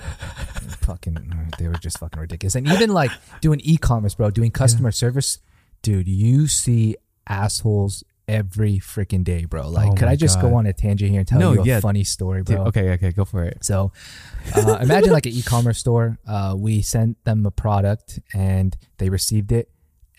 [0.82, 2.54] fucking, they were just fucking ridiculous.
[2.54, 3.10] And even like
[3.40, 5.38] doing e-commerce, bro, doing customer service,
[5.82, 9.68] dude, you see assholes every freaking day, bro.
[9.68, 11.64] Like, Oh could I just go on a tangent here and tell No, you a
[11.64, 11.80] yeah.
[11.80, 12.66] funny story, Dude, bro?
[12.66, 13.64] okay, okay, go for it.
[13.64, 13.92] So
[14.54, 16.18] uh, imagine like an e-commerce store.
[16.26, 19.68] Uh, we sent them a product and they received it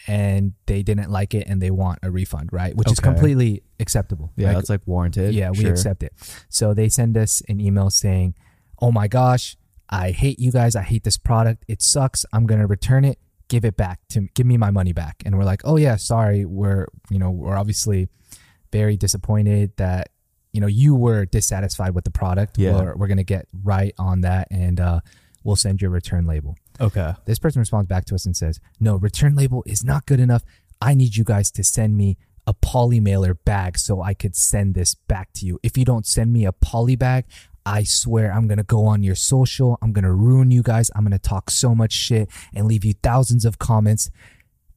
[0.08, 2.76] and they didn't like it and they want a refund, right?
[2.76, 4.34] Which is completely acceptable.
[4.36, 4.54] Yeah, right?
[4.56, 5.34] that's like warranted.
[5.34, 5.72] Yeah, we Sure.
[5.72, 6.12] accept it.
[6.50, 8.34] So they send us an email saying,
[8.80, 9.56] "Oh my gosh,
[9.92, 10.76] I hate you guys.
[10.76, 11.66] I hate this product.
[11.68, 12.26] It sucks.
[12.34, 13.20] I'm going to return it.
[13.48, 16.46] Give it back to give me my money back." And we're like, "Oh yeah, sorry.
[16.46, 18.10] We're, you know, we're obviously
[18.72, 20.10] very disappointed that
[20.54, 22.58] you know you were dissatisfied with the product.
[22.58, 22.74] Yeah.
[22.74, 25.00] We're, we're going to get right on that and uh
[25.44, 27.14] we'll send you a return label." Okay.
[27.26, 30.44] This person responds back to us and says, No, return label is not good enough.
[30.82, 34.74] I need you guys to send me a poly mailer bag so I could send
[34.74, 35.60] this back to you.
[35.62, 37.26] If you don't send me a poly bag,
[37.66, 39.78] I swear I'm going to go on your social.
[39.82, 40.90] I'm going to ruin you guys.
[40.96, 44.10] I'm going to talk so much shit and leave you thousands of comments.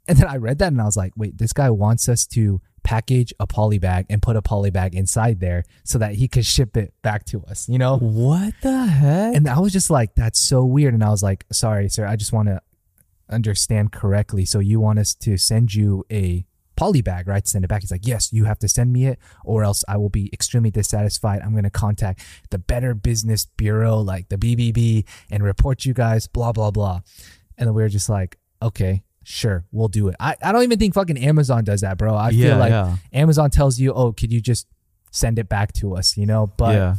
[0.07, 2.61] And then I read that and I was like, wait, this guy wants us to
[2.83, 6.45] package a poly bag and put a poly bag inside there so that he could
[6.55, 7.97] ship it back to us, you know?
[7.97, 9.35] What the heck?
[9.35, 10.95] And I was just like, that's so weird.
[10.95, 12.61] And I was like, sorry, sir, I just want to
[13.31, 14.45] understand correctly.
[14.45, 16.45] So you want us to send you a
[16.77, 17.47] poly bag, right?
[17.47, 17.83] Send it back.
[17.83, 20.71] He's like, yes, you have to send me it or else I will be extremely
[20.71, 21.41] dissatisfied.
[21.43, 26.27] I'm going to contact the Better Business Bureau, like the BBB, and report you guys,
[26.27, 27.01] blah, blah, blah.
[27.57, 30.17] And then we were just like, okay, sure, we'll do it.
[30.19, 32.15] I, I don't even think fucking Amazon does that, bro.
[32.15, 32.97] I Yeah, feel like yeah.
[33.13, 34.67] Amazon tells you, oh, could you just
[35.11, 36.47] send it back to us, you know?
[36.57, 36.97] But yeah.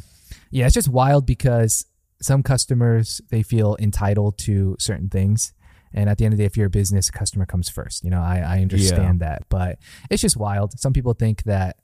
[0.51, 1.85] yeah, it's just wild because
[2.21, 5.51] some customers they feel entitled to certain things.
[5.95, 8.03] And at the end of the day, if you're a business, customer comes first.
[8.03, 9.43] You know, I, I understand that.
[9.49, 9.79] But
[10.12, 10.77] it's just wild.
[10.77, 11.77] Some people think that,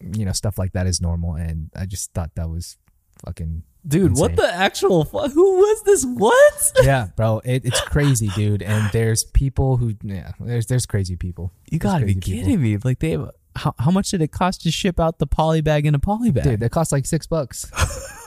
[0.00, 1.34] you know, stuff like that is normal.
[1.34, 2.76] And I just thought that was
[3.24, 6.04] fucking Dude, what the actual fu- who was this?
[6.04, 6.72] What?
[6.82, 7.40] yeah, bro.
[7.44, 8.62] It, it's crazy, dude.
[8.62, 11.50] And there's people who yeah, there's there's crazy people.
[11.70, 12.44] You There's gotta be crazy people.
[12.44, 12.76] kidding me.
[12.76, 13.16] Like they
[13.56, 16.30] how, how much did it cost to ship out the poly bag in a poly
[16.30, 16.44] bag?
[16.44, 17.70] Dude, that costs like six bucks.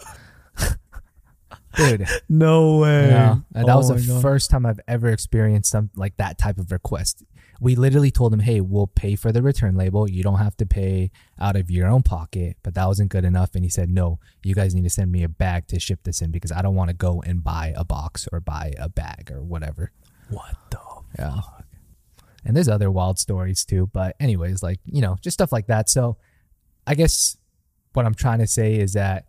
[1.75, 2.07] dude.
[2.29, 3.07] no way.
[3.07, 4.21] Yeah, and that was Oh the God.
[4.21, 7.23] first time I've ever experienced some like that type of request.
[7.59, 10.09] We literally told him, "Hey, we'll pay for the return label.
[10.09, 13.55] You don't have to pay out of your own pocket." But that wasn't good enough,
[13.55, 16.21] and he said, "No, you guys need to send me a bag to ship this
[16.21, 19.31] in because I don't want to go and buy a box or buy a bag
[19.31, 19.91] or whatever."
[20.29, 20.79] What the
[21.19, 21.41] Yeah.
[22.45, 25.89] And there's other wild stories too, but anyways, like you know, just stuff like that.
[25.89, 26.17] So,
[26.85, 27.37] I guess
[27.93, 29.25] what I'm trying to say is that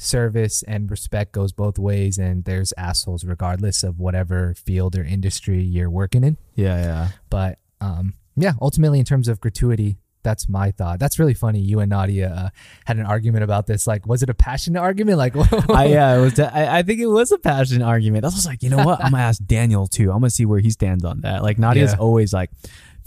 [0.00, 5.62] service and respect goes both ways and there's assholes regardless of whatever field or industry
[5.62, 7.08] you're working in Yeah, yeah.
[7.28, 11.80] but um yeah ultimately in terms of gratuity that's my thought that's really funny you
[11.80, 12.48] and nadia uh,
[12.86, 15.34] had an argument about this like was it a passionate argument like
[15.70, 16.38] I yeah, it was.
[16.40, 18.24] I, I think it was a passionate argument.
[18.24, 19.02] I was like, you know what?
[19.04, 20.10] I'm gonna ask Daniel too.
[20.10, 21.42] I'm gonna see where he stands on that.
[21.42, 21.98] Like Nadia's Yeah.
[21.98, 22.50] always like,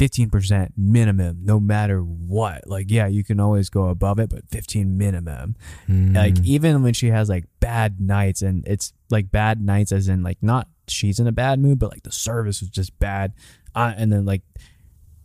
[0.07, 2.67] 15% minimum, no matter what.
[2.67, 5.55] Like, yeah, you can always go above it, but 15 minimum.
[5.87, 6.45] Like Mm.
[6.45, 10.37] even when she has like bad nights, and it's like bad nights as in like
[10.41, 13.33] not she's in a bad mood, but like the service was just bad,
[13.75, 14.41] uh, and then like.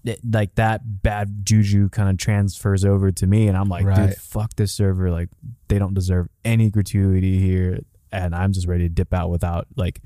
[0.04, 4.14] it- like that bad juju kind of transfers over to me and i'm like dude
[4.16, 5.28] fuck this server like
[5.66, 7.80] they don't deserve any gratuity here
[8.12, 10.00] and i'm just ready to dip out without like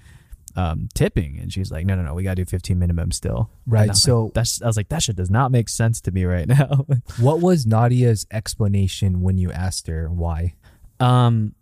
[0.57, 3.95] um tipping and she's like no no no we gotta do 15 minimum still Right,
[3.97, 6.47] so- like, that's i was like that shit does not make sense to me right
[6.59, 6.85] now
[7.19, 10.55] what was nadia's explanation when you asked her why
[11.01, 11.55] um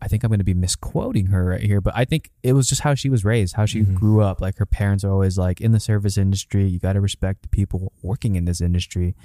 [0.00, 2.68] I think I'm going to be misquoting her right here, but I think it was
[2.68, 3.94] just how she was raised, how she Mhm.
[3.94, 4.40] grew up.
[4.40, 7.48] Like her parents are always like, in the service industry, you got to respect the
[7.48, 9.16] people working in this industry.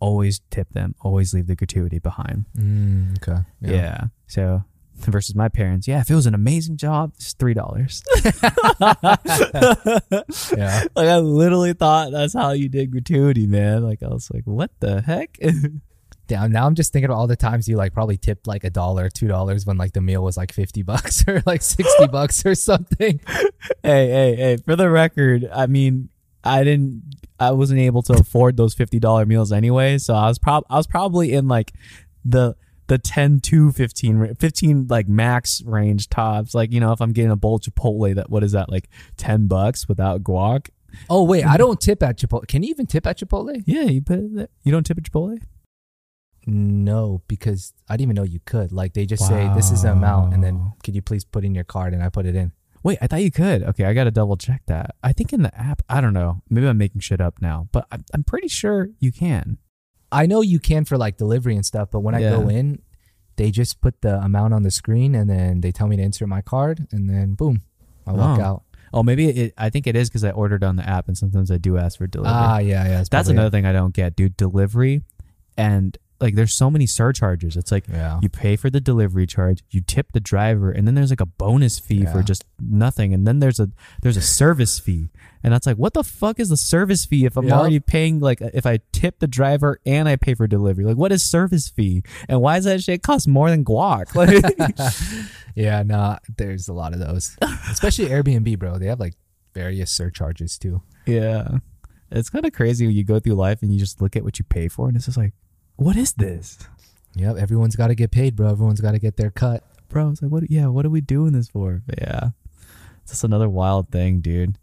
[0.00, 0.94] Always tip them.
[1.00, 2.44] Always leave the gratuity behind.
[2.54, 4.08] mm, okay Yeah.
[4.26, 4.64] So
[4.98, 8.02] versus my parents, yeah, if it was an amazing job, it's three dollars.
[10.56, 10.84] Yeah.
[10.96, 13.82] like I literally thought that's how you did gratuity, man.
[13.84, 15.38] Like I was like, what the heck?
[16.26, 18.70] Damn, now I'm just thinking about all the times you like probably tipped like a
[18.70, 22.44] dollar, two dollars when like the meal was like fifty bucks or like sixty bucks
[22.44, 23.20] or something.
[23.82, 24.56] hey, hey, hey!
[24.58, 26.10] For the record, I mean,
[26.44, 27.02] I didn't,
[27.40, 29.96] I wasn't able to afford those fifty dollar meals anyway.
[29.98, 31.72] So I was prob, I was probably in like
[32.26, 32.56] the
[32.88, 36.54] the ten to 15, 15 like max range tops.
[36.54, 38.88] Like you know, if I'm getting a bowl of Chipotle, that what is that like
[39.16, 40.70] ten bucks without guac?
[41.08, 41.58] Oh wait, I mm-hmm.
[41.58, 42.48] don't tip at Chipotle.
[42.48, 43.62] Can you even tip at Chipotle?
[43.66, 44.48] Yeah, you put it there.
[44.64, 45.40] You don't tip at Chipotle.
[46.46, 48.72] No, because I didn't even know you could.
[48.72, 50.76] Like they just say this is the amount, and then Wow.
[50.82, 52.52] could you please put in your card, and I put it in.
[52.82, 53.62] Wait, I thought you could.
[53.62, 54.94] Okay, I got to double check that.
[55.02, 56.42] I think in the app, I don't know.
[56.48, 59.58] Maybe I'm making shit up now, but I'm, I'm pretty sure you can.
[60.10, 62.56] I know you can for like delivery and stuff, but when I go Yeah.
[62.58, 62.82] in,
[63.36, 66.28] they just put the amount on the screen, and then they tell me to insert
[66.28, 67.62] my card, and then boom,
[68.06, 68.42] I walk Oh.
[68.42, 68.62] out.
[68.92, 69.54] Oh, maybe it.
[69.58, 71.98] I think it is because I ordered on the app, and sometimes I do ask
[71.98, 72.32] for delivery.
[72.34, 72.88] Ah, yeah, yeah.
[72.98, 74.36] That's probably another thing I don't get, dude.
[74.36, 75.02] Delivery,
[75.56, 77.56] and like, there's so many surcharges.
[77.56, 78.18] It's like Yeah.
[78.22, 81.26] you pay for the delivery charge, you tip the driver, and then there's like a
[81.26, 82.22] bonus fee for Yeah.
[82.22, 83.70] just nothing, and then there's a
[84.02, 85.10] there's a service fee,
[85.42, 87.58] and that's like, what the fuck is the service fee if I'm Yup.
[87.58, 90.84] already paying like if I tip the driver and I pay for delivery?
[90.84, 94.14] Like, what is service fee, and why does that shit cost more than guac?
[94.14, 97.36] Like, Yeah, nah, there's a lot of those.
[97.70, 98.78] Especially Airbnb, bro.
[98.78, 99.14] They have like
[99.54, 100.82] various surcharges too.
[101.06, 101.58] yeah,
[102.10, 104.38] it's kind of crazy when you go through life and you just look at what
[104.38, 105.32] you pay for, and it's just like,
[105.76, 106.58] what is this?
[107.16, 108.50] Yep, everyone's got to get paid, bro.
[108.50, 109.64] Everyone's got to get their cut.
[109.88, 110.10] bro.
[110.10, 110.48] It's like, what?
[110.50, 111.82] Yeah, what are we doing this for?
[111.86, 112.30] But yeah,
[113.02, 114.58] it's just another wild thing, dude.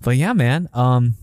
[0.00, 0.68] But yeah, man.
[0.72, 1.14] Um,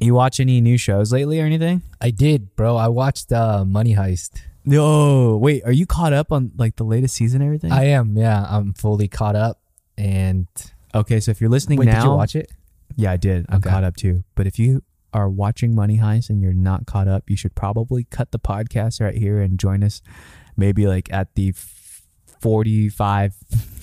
[0.00, 1.82] you watch any new shows lately or anything?
[2.00, 2.76] I did, bro.
[2.76, 4.40] I watched uh, Money Heist.
[4.64, 5.62] No, wait.
[5.64, 7.42] Are you caught up on like the latest season?
[7.42, 7.72] and Everything?
[7.72, 8.46] I am, yeah.
[8.48, 9.60] I'm fully caught up.
[9.98, 10.46] And
[10.94, 12.50] okay, so if you're listening wait, now, did you watch it?
[12.96, 13.46] Yeah, I did.
[13.48, 13.70] I'm Okay.
[13.70, 14.24] caught up too.
[14.34, 14.82] But if you
[15.12, 19.00] are watching Money Heist and you're not caught up, you should probably cut the podcast
[19.00, 20.00] right here and join us
[20.56, 21.52] maybe like at the
[22.40, 23.34] 45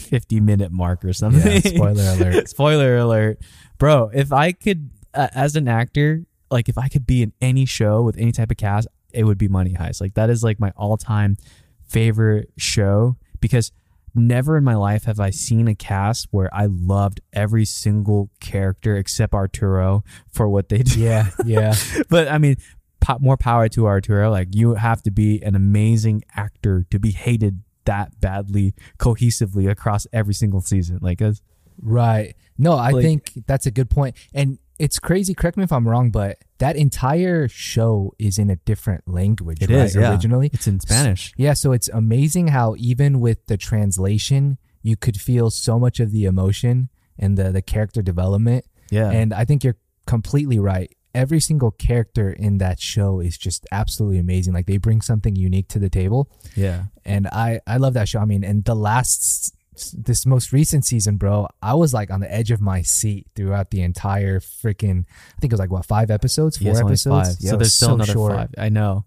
[0.08, 1.51] 50 minute mark or something.
[1.51, 2.49] Yeah, spoiler alert.
[2.49, 3.39] spoiler alert.
[3.78, 7.66] Bro, if I could uh, as an actor, like if I could be in any
[7.66, 10.01] show with any type of cast, it would be Money Heist.
[10.01, 11.38] Like that is like my all-time
[11.86, 13.72] favorite show because
[14.16, 18.95] never in my life have I seen a cast where I loved every single character
[18.95, 20.95] except Arturo for what they did.
[20.95, 21.76] Yeah, yeah.
[22.10, 22.55] but I mean,
[22.99, 24.30] po- more power to Arturo.
[24.30, 30.05] Like you have to be an amazing actor to be hated that badly, cohesively across
[30.13, 30.99] every single season.
[31.01, 31.41] Like, that's-
[31.81, 32.35] Right.
[32.57, 34.15] No, I Like- think that's a good point.
[34.33, 38.55] And it's crazy, correct me if I'm wrong, but that entire show is in a
[38.57, 39.85] different language, It right?
[39.85, 40.11] is, yeah.
[40.11, 40.49] Originally.
[40.53, 41.33] it's in Spanish.
[41.38, 46.11] Yeah, so it's amazing how even with the translation, you could feel so much of
[46.11, 48.65] the emotion and the the character development.
[48.91, 49.09] Yeah.
[49.11, 50.95] And I think you're completely right.
[51.24, 54.53] Every single character in that show is just absolutely amazing.
[54.53, 56.22] Like they bring something unique to the table.
[56.55, 56.84] yeah.
[57.05, 58.20] and I I love that show.
[58.20, 59.53] I mean, and the last
[59.93, 63.70] this most recent season, bro, I was like on the edge of my seat throughout
[63.72, 65.05] the entire freaking.
[65.36, 67.28] I think it was like what five episodes, four Yeah, episodes.
[67.30, 67.36] five.
[67.39, 68.34] Yeah, so there's still so another short.
[68.36, 68.49] five.
[68.57, 69.05] I know.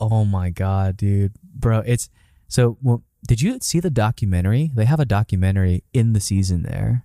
[0.00, 2.08] Oh my god, dude, bro, it's
[2.48, 2.76] so.
[2.82, 4.70] Well, did you see the documentary?
[4.74, 7.04] They have a documentary in the season there.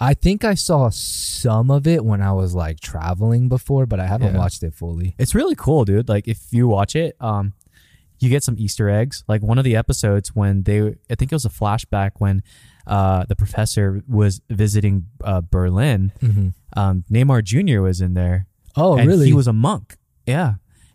[0.00, 4.06] I think I saw some of it when I was like traveling before, but I
[4.06, 4.38] haven't Yeah.
[4.38, 5.14] watched it fully.
[5.18, 6.08] It's really cool, dude.
[6.08, 7.52] Like if you watch it, um,
[8.20, 9.24] you get some Easter eggs.
[9.28, 10.80] Like one of the episodes when they,
[11.10, 12.42] I think it was a flashback when,
[12.86, 16.12] uh, the professor was visiting uh, Berlin.
[16.76, 17.80] Um, Neymar Jr.
[17.82, 18.46] was in there.
[18.76, 19.26] Oh, and really?
[19.26, 19.96] He was a monk.
[20.26, 20.54] Yeah.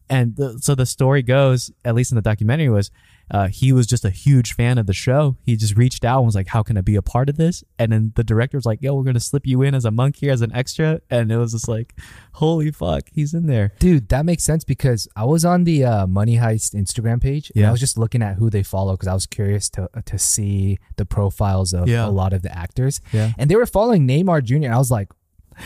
[0.09, 2.89] And the, so the story goes, at least in the documentary, was
[3.31, 5.37] uh, he was just a huge fan of the show.
[5.45, 7.63] He just reached out and was like, "How can I be a part of this?"
[7.79, 10.17] And then the director was like, "Yo, we're gonna slip you in as a monk
[10.17, 11.95] here as an extra." And it was just like,
[12.33, 16.07] "Holy fuck, he's in there." Dude, that makes sense because I was on the uh,
[16.07, 17.69] Money Heist Instagram page and Yeah.
[17.69, 20.77] I was just looking at who they follow because I was curious to to see
[20.97, 22.05] the profiles of Yeah.
[22.05, 23.01] a lot of the actors.
[23.11, 23.31] Yeah.
[23.37, 24.55] And they were following Neymar Jr.
[24.55, 25.09] And I was like,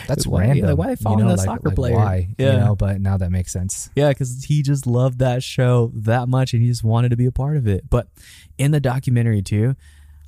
[0.07, 0.65] that's Why- random.
[0.67, 1.95] like, why are they following you know, a like, soccer like, player?
[1.95, 2.35] Why?
[2.37, 2.53] Yeah.
[2.53, 3.89] You know, but now that makes sense.
[3.95, 7.25] Yeah, because he just loved that show that much and he just wanted to be
[7.25, 7.89] a part of it.
[7.89, 8.07] But
[8.57, 9.75] in the documentary, too,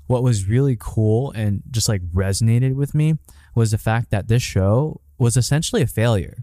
[0.07, 3.17] what was really cool and just like resonated with me
[3.55, 6.37] was the fact that this show was essentially a failure.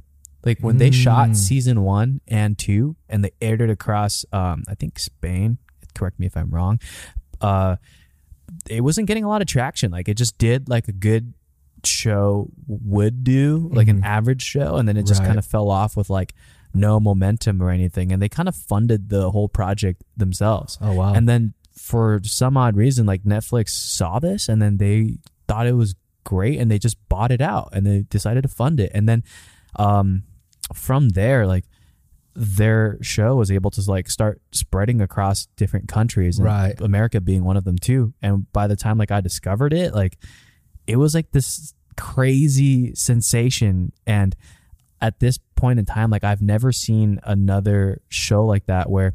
[0.44, 1.36] Like when they shot Mm.
[1.36, 5.58] season one and two and they aired it across, um, I think Spain,
[5.94, 6.78] correct me if I'm wrong,
[7.40, 7.76] uh,
[8.70, 9.90] it wasn't getting a lot of traction.
[9.90, 11.34] Like it just did like a good
[11.86, 14.04] show would do, like an Mhm.
[14.04, 15.26] average show, and then it just Right.
[15.28, 16.34] kind of fell off with like
[16.74, 18.12] no momentum or anything.
[18.12, 20.78] And they kind of funded the whole project themselves.
[20.80, 21.14] Oh wow.
[21.14, 25.18] And then for some odd reason, like Netflix saw this and then they
[25.48, 28.80] thought it was great and they just bought it out and they decided to fund
[28.80, 28.90] it.
[28.94, 29.22] And then
[29.76, 30.22] um,
[30.74, 31.64] from there, like
[32.34, 36.78] their show was able to like start spreading across different countries, and Right.
[36.80, 38.12] America being one of them too.
[38.20, 40.18] And by the time like I discovered it, like
[40.86, 43.92] it was like this crazy sensation.
[44.06, 44.36] And
[45.00, 49.14] at this point in time like i've never seen another show like that where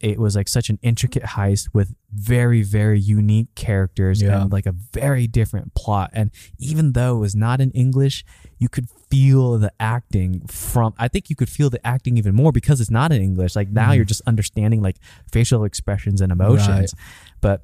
[0.00, 4.40] it was like such an intricate heist with very very unique characters Yeah.
[4.40, 6.10] and like a very different plot.
[6.14, 8.24] And even though it was not in english
[8.58, 12.50] you could feel the acting from i think you could feel the acting even more
[12.50, 13.54] because it's not in english.
[13.54, 14.08] Like now you're mm-hmm.
[14.08, 14.96] just understanding like
[15.30, 16.94] facial expressions and emotions.
[16.94, 17.04] Right.
[17.40, 17.62] but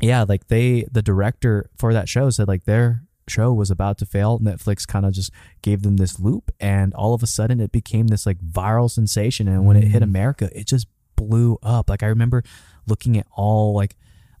[0.00, 4.06] yeah, like they the director for that show said like their show was about to
[4.06, 4.38] fail.
[4.38, 5.30] Netflix kind of just
[5.62, 9.48] gave them this loop and all of a sudden it became this like viral sensation
[9.48, 11.88] and when it hit America, it just blew up.
[11.88, 12.42] Like I remember
[12.86, 13.96] looking at all like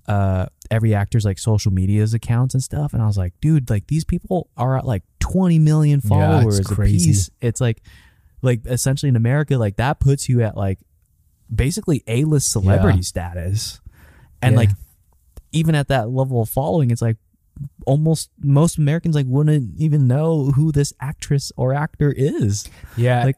[0.06, 3.86] uh every actor's like social media's accounts and stuff and I was like, dude, like
[3.86, 6.56] these people are at like 20 million followers.
[6.56, 7.08] Yeah, it's a crazy.
[7.10, 7.30] piece.
[7.40, 7.80] It's like
[8.42, 10.78] like essentially in America like that puts you at like
[11.54, 13.02] basically A-list celebrity Yeah.
[13.02, 13.80] status.
[14.42, 14.58] And Yeah.
[14.58, 14.70] like
[15.52, 17.16] even at that level of following, it's like
[17.86, 22.68] almost most Americans like wouldn't even know who this actress or actor is.
[22.96, 23.24] Yeah.
[23.24, 23.36] Like-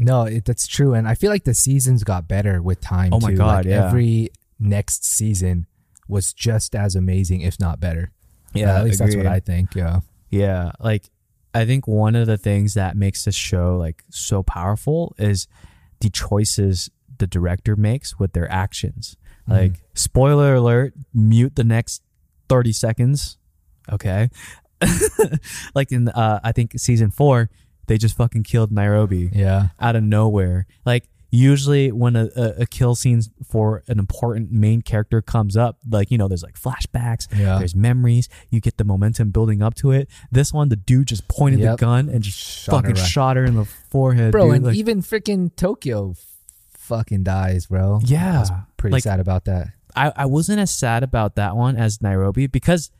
[0.00, 0.94] no, it, that's true.
[0.94, 3.12] And I feel like the seasons got better with time.
[3.12, 3.36] Oh my too.
[3.36, 3.88] God, Like, yeah.
[3.88, 5.66] Every next season
[6.06, 8.12] was just as amazing, if not better.
[8.54, 8.78] Yeah.
[8.78, 9.26] At least that's what.
[9.26, 9.74] I think.
[9.74, 10.00] Yeah.
[10.30, 11.10] Yeah, like
[11.54, 15.48] I think one of the things that makes this show like so powerful is
[16.00, 19.16] the choices the director makes with their actions.
[19.42, 19.52] Mm-hmm.
[19.52, 22.02] Like spoiler alert, mute the next
[22.48, 23.38] 30 seconds.
[23.92, 24.30] Okay.
[25.74, 27.50] like in uh I think season 4,
[27.86, 29.68] they just fucking killed Nairobi Yeah.
[29.80, 30.66] out of nowhere.
[30.84, 33.20] Like usually when a, a, a kill scene
[33.50, 37.58] for an important main character comes up, like you know, there's like flashbacks, Yeah.
[37.58, 40.08] there's memories, you get the momentum building up to it.
[40.30, 41.78] This one, the dude just pointed Yep.
[41.78, 44.54] the gun and just Shot her fucking right- shot her in the forehead, Bro, dude.
[44.56, 46.14] and Like, even freaking Tokyo
[46.72, 48.00] fucking dies, bro.
[48.04, 48.36] Yeah.
[48.36, 49.68] I was pretty Like- sad about that.
[49.96, 52.90] I, I wasn't as sad about that one as Nairobi because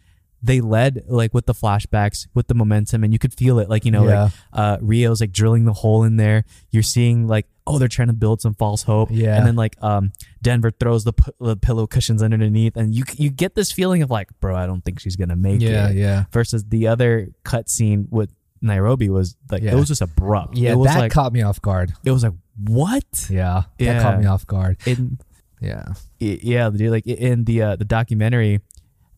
[0.43, 3.84] they led like with the flashbacks with the momentum and you could feel it like
[3.84, 4.22] you know Yeah.
[4.24, 8.07] like uh rio's like drilling the hole in there you're seeing like oh they're trying
[8.09, 9.36] to build some false hope Yeah.
[9.36, 13.30] and then like um denver throws the, p- the pillow cushions underneath and you you
[13.30, 16.24] get this feeling of like bro i don't think she's gonna make Yeah, it yeah.
[16.32, 18.30] versus the other cut scene with
[18.62, 19.72] nairobi was like Yeah.
[19.72, 21.93] it was just abrupt Yeah, it was that like caught me off guard.
[22.05, 22.34] it was like
[22.64, 23.62] what Yeah.
[23.78, 24.03] That Yeah.
[24.03, 24.78] caught me off guard.
[24.86, 25.18] in
[25.61, 25.95] Yeah.
[26.20, 28.61] Yeah dude like in the uh, the documentary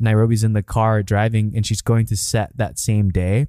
[0.00, 3.46] nairobi's in the car driving and she's going to set that same day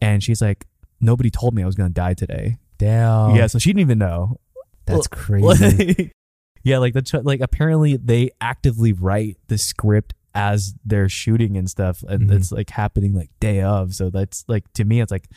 [0.00, 0.66] and she's like
[1.00, 3.34] nobody told me i was going to die today Damn.
[3.36, 4.38] yeah so she didn't even know
[4.86, 6.12] That's crazy.
[6.66, 12.02] Yeah like the like apparently they actively write the script as they're shooting and stuff
[12.08, 12.34] and Mhm.
[12.36, 15.28] it's like happening like day of so that's like to me it's like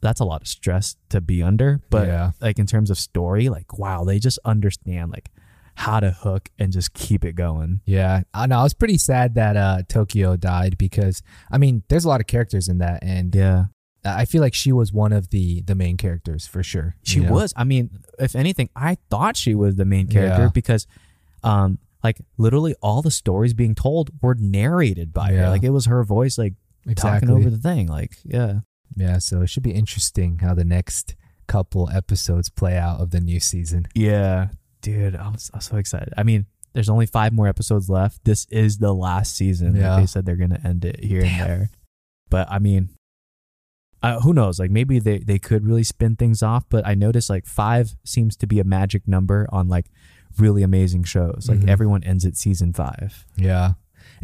[0.00, 2.30] that's a lot of stress to be under but Yeah.
[2.40, 5.28] like in terms of story like wow they just understand like
[5.76, 8.60] how to hook and just keep it going Yeah, I know.
[8.60, 12.26] I was pretty sad that uh, Tokyo died because I mean, there's a lot of
[12.26, 13.64] characters in that, and yeah
[14.04, 16.96] I feel like she was one of the the main characters for sure.
[17.02, 17.32] She you know?
[17.32, 17.54] was.
[17.56, 20.50] I mean, if anything, I thought she was the main character Yeah.
[20.52, 20.86] because,
[21.42, 25.48] um, like literally all the stories being told were narrated by her.
[25.48, 26.52] Like it was her voice, like
[26.86, 27.28] exactly.
[27.28, 27.86] talking over the thing.
[27.88, 28.60] Like, yeah,
[28.94, 31.14] yeah, so it should be interesting how the next
[31.46, 33.86] couple episodes play out of the new season.
[33.94, 34.48] yeah,
[34.84, 36.12] dude, I'm, I was so excited.
[36.16, 38.24] I mean, there's only five more episodes left.
[38.24, 39.72] This is the last season.
[39.74, 39.96] Like, Yeah.
[40.00, 41.40] they said they're gonna end it here Damn.
[41.40, 41.70] and there,
[42.30, 42.90] but I mean.
[44.02, 44.58] Uh, who knows?
[44.58, 48.36] Like maybe they, they could really spin things off, but I noticed like five seems
[48.36, 49.86] to be a magic number on like
[50.36, 51.46] really amazing shows.
[51.48, 51.68] Like Mhm.
[51.70, 53.24] everyone ends at season five.
[53.36, 53.72] Yeah.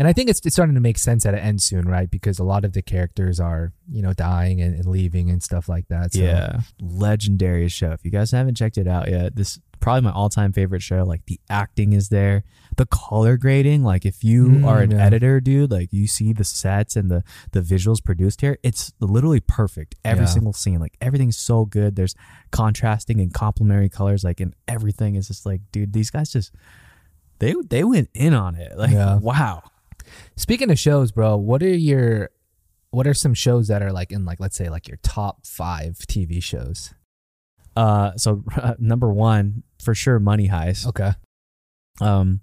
[0.01, 2.11] And I think it's, it's starting to make sense at an end soon, right?
[2.11, 5.69] Because a lot of the characters are, you know, dying and, and leaving and stuff
[5.69, 6.15] like that.
[6.15, 7.93] So, Yeah, legendary show.
[7.93, 11.05] If you guys haven't checked it out yet, this probably my all-time favorite show.
[11.05, 12.45] Like the acting is there,
[12.79, 13.83] the color grading.
[13.85, 15.05] Like if you Mm, are an yeah.
[15.05, 17.23] editor, dude, like you see the sets and the
[17.53, 18.59] the visuals produced here.
[18.63, 19.95] It's literally perfect.
[20.05, 20.31] Every Yeah.
[20.31, 21.97] single scene, like everything's so good.
[21.97, 22.15] There's
[22.51, 26.53] contrasting and complementary colors, like and everything is just like, dude, these guys just
[27.39, 28.77] they they went in on it.
[28.79, 29.17] Like Yeah.
[29.19, 29.63] wow.
[30.37, 32.31] Speaking of shows, bro, what are your
[32.91, 35.99] what are some shows that are like in like let's say like your top five
[36.09, 36.95] TV shows?
[37.77, 38.45] Uh, so
[38.79, 40.87] number one for sure, Money Heist.
[40.87, 41.13] Okay.
[42.01, 42.41] Um,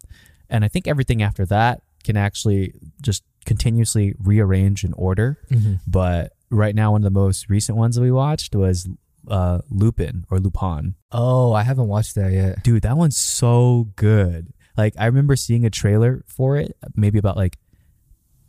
[0.50, 5.40] and I think everything after that can actually just continuously rearrange in order.
[5.52, 5.76] Mm-hmm.
[5.88, 8.88] But right now, one of the most recent ones that we watched was
[9.28, 10.96] uh, Lupin or Lupin.
[11.12, 12.64] Oh, I haven't watched that yet.
[12.64, 14.54] Dude, that one's so good.
[14.78, 17.58] Like I remember seeing a trailer for it, maybe about like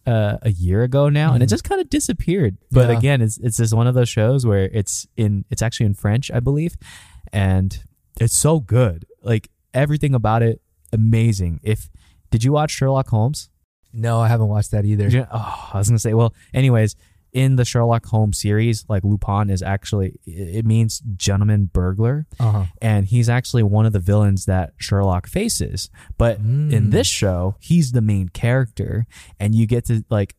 [0.06, 1.50] uh, a year ago now, and it Mhm.
[1.50, 2.56] just kind of disappeared.
[2.70, 2.98] But Yeah.
[2.98, 6.30] again, it's it's just one of those shows where it's in it's actually in French,
[6.30, 6.76] I believe,
[7.32, 7.78] and
[8.20, 9.04] it's so good.
[9.22, 10.62] Like everything about it,
[10.92, 11.60] amazing.
[11.62, 11.90] If
[12.30, 13.50] did you watch Sherlock Holmes?
[13.92, 15.08] No, I haven't watched that either.
[15.08, 16.14] You- oh, I was gonna say.
[16.14, 16.94] Well, anyways,
[17.32, 22.64] in the Sherlock Holmes series, like Lupin is actually it means gentleman burglar, Uh-huh.
[22.80, 25.90] and he's actually one of the villains that Sherlock faces.
[26.16, 26.90] But in Mm.
[26.90, 29.06] this show, he's the main character,
[29.38, 30.34] and you get to like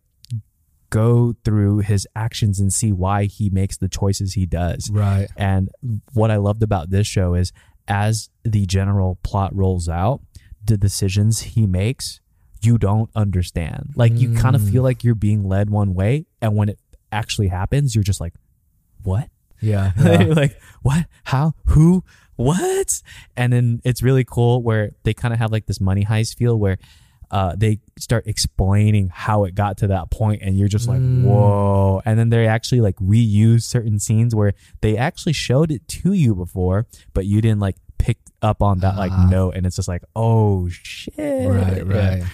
[0.90, 4.90] go through his actions and see why he makes the choices he does.
[4.90, 5.28] Right.
[5.38, 5.70] And
[6.14, 7.52] what I loved about this show is
[7.88, 10.22] as the general plot rolls out,
[10.66, 12.22] the decisions he makes,
[12.62, 13.94] you don't understand.
[13.96, 14.72] Like you kind of Mm.
[14.72, 16.80] feel like you're being led one way, and when it
[17.12, 18.34] actually happens, you're just like,
[19.04, 19.30] "What?
[19.62, 19.92] Yeah.
[20.00, 20.24] yeah.
[20.28, 21.06] like what?
[21.26, 21.54] How?
[21.68, 22.04] Who?
[22.36, 23.02] What?"
[23.38, 26.58] And then it's really cool where they kind of have like this money heist feel
[26.58, 26.78] where.
[27.32, 31.26] Uh, they start explaining how it got to that point, and you're just like, Mm.
[31.26, 36.14] "Whoa!" And then they actually like reuse certain scenes where they actually showed it to
[36.14, 39.28] you before, but you didn't like pick up on that like Ah.
[39.30, 41.86] note, and it's just like, "Oh shit!" right.
[41.86, 42.18] Right.
[42.18, 42.26] Yeah,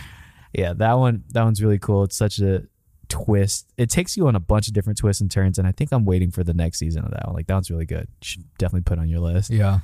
[0.55, 2.03] that one that one's really cool.
[2.03, 2.63] It's such a
[3.09, 3.71] twist.
[3.77, 6.05] It takes you on a bunch of different twists and turns, and I think I'm
[6.05, 7.35] waiting for the next season of that one.
[7.35, 8.07] Like that one's really good.
[8.21, 9.51] Should definitely put on your list.
[9.51, 9.79] Yeah.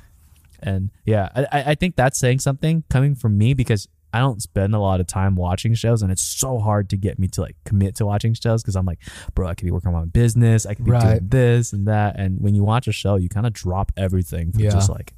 [0.64, 4.74] And yeah, I, I think that's saying something coming from me because I don't spend
[4.74, 7.56] a lot of time watching shows, and it's so hard to get me to like
[7.64, 8.98] commit to watching shows because I'm like,
[9.34, 12.18] bro, I could be working on my business, I could be doing this and that,
[12.18, 14.70] and when you watch a show, you kind of drop everything to Yeah.
[14.70, 15.14] just like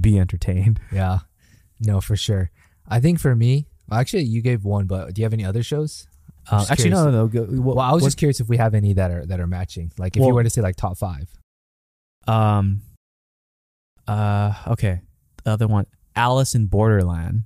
[0.00, 0.80] be entertained.
[0.92, 1.18] Yeah.
[1.80, 2.50] No, for sure.
[2.88, 5.62] I think for me, well, actually, you gave one, but do you have any other
[5.62, 6.06] shows?
[6.50, 7.04] Uh, actually, no, curious.
[7.04, 7.26] no, no.
[7.28, 9.38] Go, what, Well, I was what- just curious if we have any that are that
[9.40, 9.92] are matching.
[9.98, 11.28] Like if Well- you were to say like top five.
[12.26, 12.82] Um.
[14.06, 14.54] Uh.
[14.68, 15.00] Okay.
[15.44, 15.86] The other one,
[16.16, 17.44] Alice in Borderland.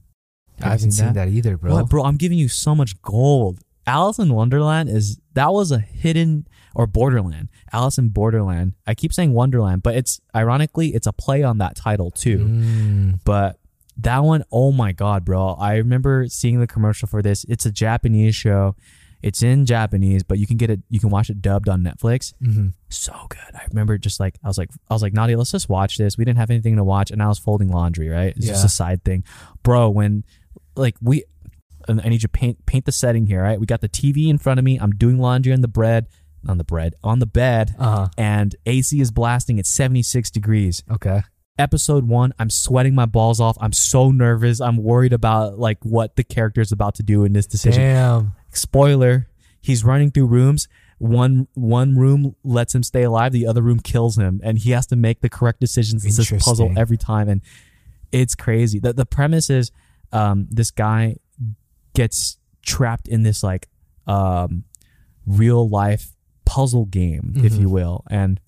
[0.59, 1.73] Have I haven't seen that, either, bro.
[1.75, 2.05] What, bro?
[2.05, 3.61] I'm giving you so much gold.
[3.87, 7.49] Alice in Wonderland is that was a hidden or Borderland.
[7.73, 8.75] Alice in Borderland.
[8.87, 12.39] I keep saying Wonderland, but it's ironically it's a play on that title too.
[12.39, 13.59] Mm, But
[13.99, 15.55] that one, oh my god, bro!
[15.59, 17.45] I remember seeing the commercial for this.
[17.49, 18.75] It's a Japanese show.
[19.23, 20.81] It's in Japanese, but you can get it.
[20.89, 22.73] You can watch it dubbed on Netflix mhm.
[22.89, 23.55] so good.
[23.55, 26.19] I remember just like I was like I was like Nadia, let's just watch this.
[26.19, 28.09] We didn't have anything to watch, and I was folding laundry.
[28.09, 29.23] Right, it's just a side thing,
[29.63, 29.91] bro.
[29.91, 30.25] When
[30.75, 31.23] like we,
[31.87, 33.43] and I need you to paint paint the setting here.
[33.43, 34.77] Right, we got the TV in front of me.
[34.79, 36.09] I'm doing laundry on the bread,
[36.49, 38.09] on the bread, on the bed, Uh-huh.
[38.19, 40.83] and AC is blasting at 76 degrees.
[40.91, 41.23] Okay.
[41.59, 43.59] Episode one, I'm sweating my balls off.
[43.61, 44.61] I'm so nervous.
[44.61, 48.33] I'm worried about like what the character is about to do in this decision Damn.
[48.53, 49.29] spoiler
[49.61, 50.67] he's running through rooms
[50.99, 54.87] one one room lets him stay alive the other room kills him and he has
[54.87, 57.41] to make the correct decisions it's this puzzle every time and
[58.13, 59.71] it's crazy the, the premise is
[60.13, 61.17] um, this guy
[61.95, 63.69] gets trapped in this like
[64.07, 64.65] um,
[65.27, 66.13] real life
[66.45, 67.61] puzzle game if Mhm.
[67.61, 68.41] you will and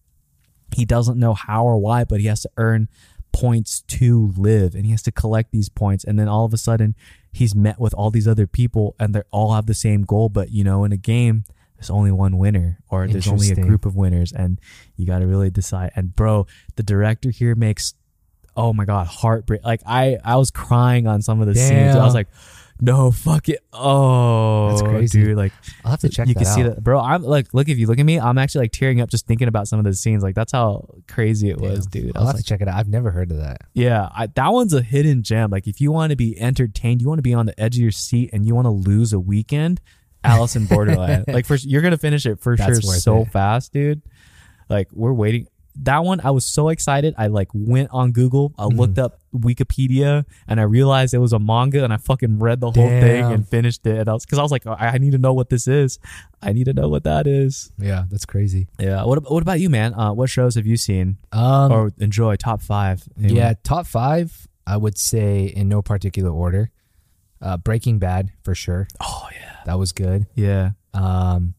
[0.75, 2.89] he doesn't know how or why but he has to earn
[3.33, 6.57] points to live and he has to collect these points and then all of a
[6.57, 6.95] sudden
[7.33, 10.51] he's met with all these other people and they all have the same goal but
[10.51, 11.45] you know in a game
[11.77, 14.61] there's only one winner or there's only a group of winners and
[14.97, 16.47] you got to really decide and bro
[16.77, 17.95] the director here makes
[18.57, 21.97] oh my god heartbreak like i i was crying on some of the scenes.
[21.97, 22.29] I was like
[22.81, 25.23] no fuck it oh That's crazy.
[25.23, 25.53] dude like
[25.85, 27.99] I'll have to check you can see that bro i'm like look if you look
[28.01, 30.35] at me i'm actually like tearing up just thinking about some of the scenes like
[30.35, 32.75] that's how crazy it was dude i I'll was have like to check it out.
[32.77, 33.59] I've never heard of that.
[33.75, 35.51] yeah, I, that one's a hidden gem.
[35.51, 37.83] Like if you want to be entertained, you want to be on the edge of
[37.83, 39.81] your seat, and you want to lose a weekend,
[40.25, 41.25] Alice in Borderland.
[41.29, 43.31] like for you're gonna finish it for That's sure so it.
[43.31, 44.03] fast, dude.
[44.69, 45.47] Like we're waiting.
[45.83, 47.15] That one, I was so excited.
[47.19, 48.77] I like went on Google, I Mhm.
[48.79, 52.71] looked up Wikipedia, and I realized it was a manga, and I fucking read the
[52.71, 53.99] whole thing and finished it.
[53.99, 55.99] And I was because I was like, I I need to know what this is.
[56.41, 57.73] I need to know what that is.
[57.79, 58.69] Yeah, that's crazy.
[58.79, 59.05] Yeah.
[59.05, 59.95] What What about you, man?
[59.95, 62.37] Uh, what shows have you seen Um, or enjoy?
[62.37, 63.09] Top five.
[63.19, 63.37] Anyone?
[63.37, 64.47] yeah, top five.
[64.67, 66.71] I would say in no particular order.
[67.43, 68.87] Uh, Breaking Bad for sure.
[69.01, 69.57] Oh yeah.
[69.67, 70.27] That was good.
[70.35, 70.71] Yeah.
[70.95, 71.55] Um,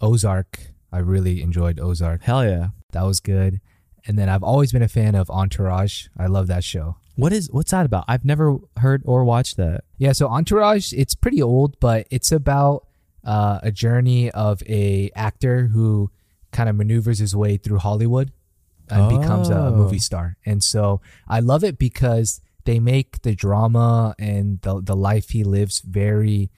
[0.00, 0.58] Ozark.
[0.92, 2.22] I really enjoyed Ozark.
[2.22, 2.68] Hell yeah.
[2.92, 3.60] That was good.
[4.06, 6.06] And then I've always been a fan of Entourage.
[6.18, 6.96] I love that show.
[7.16, 8.04] What is what's that about?
[8.08, 9.84] I've never heard or watched that.
[9.98, 12.86] Yeah, so Entourage, it's pretty old, but it's about
[13.24, 16.10] uh, a journey of a actor who
[16.52, 18.32] kind of maneuvers his way through Hollywood
[18.88, 19.76] and becomes a, a Oh.
[19.76, 20.36] movie star.
[20.46, 25.44] And so I love it because they make the drama and the the life he
[25.44, 26.50] lives very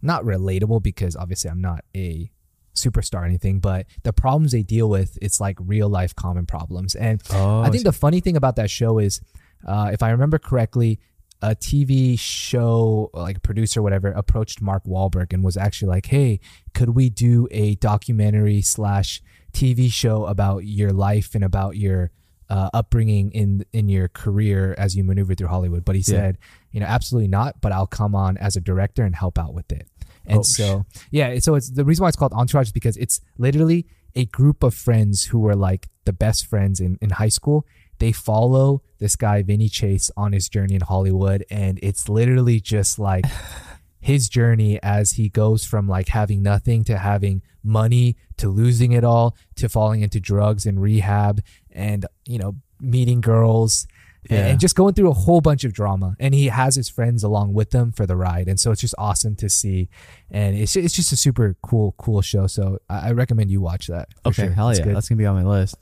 [0.00, 2.30] not relatable because obviously I'm not a
[2.74, 6.94] superstar or anything, but the problems they deal with, it's like real life common problems.
[6.94, 9.20] And Oh, I think the funny thing about that show is,
[9.66, 10.98] uh, if I remember correctly,
[11.42, 16.40] a TV show like a producer, whatever, approached Mark Wahlberg and was actually like, "Hey,
[16.72, 19.22] could we do a documentary slash
[19.52, 22.10] TV show about your life and about your
[22.50, 26.04] uh, upbringing in in your career as you maneuver through Hollywood?" But he Yeah.
[26.16, 26.38] said,
[26.72, 27.60] "You know, absolutely not.
[27.60, 29.88] But I'll come on as a director and help out with it."
[30.26, 33.20] And Oh, so, yeah, so it's the reason why it's called Entourage is because it's
[33.38, 37.66] literally a group of friends who were like the best friends in, in high school.
[37.98, 41.44] They follow this guy, Vinny Chase, on his journey in Hollywood.
[41.50, 43.24] And it's literally just like
[44.00, 49.04] his journey as he goes from like having nothing to having money to losing it
[49.04, 53.86] all to falling into drugs and rehab and, you know, meeting girls
[54.30, 54.46] Yeah.
[54.46, 56.16] and just going through a whole bunch of drama.
[56.18, 58.48] And he has his friends along with him for the ride.
[58.48, 59.88] And so it's just awesome to see.
[60.30, 62.46] And it's, it's just a super cool, cool show.
[62.46, 64.08] So I, I recommend you watch that.
[64.24, 64.52] Okay, sure.
[64.52, 64.96] hell It's yeah, good.
[64.96, 65.76] that's gonna be on my list.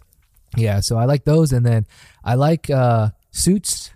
[0.56, 0.80] Yeah.
[0.80, 1.52] So I like those.
[1.52, 1.86] And then
[2.24, 3.90] I like uh, Suits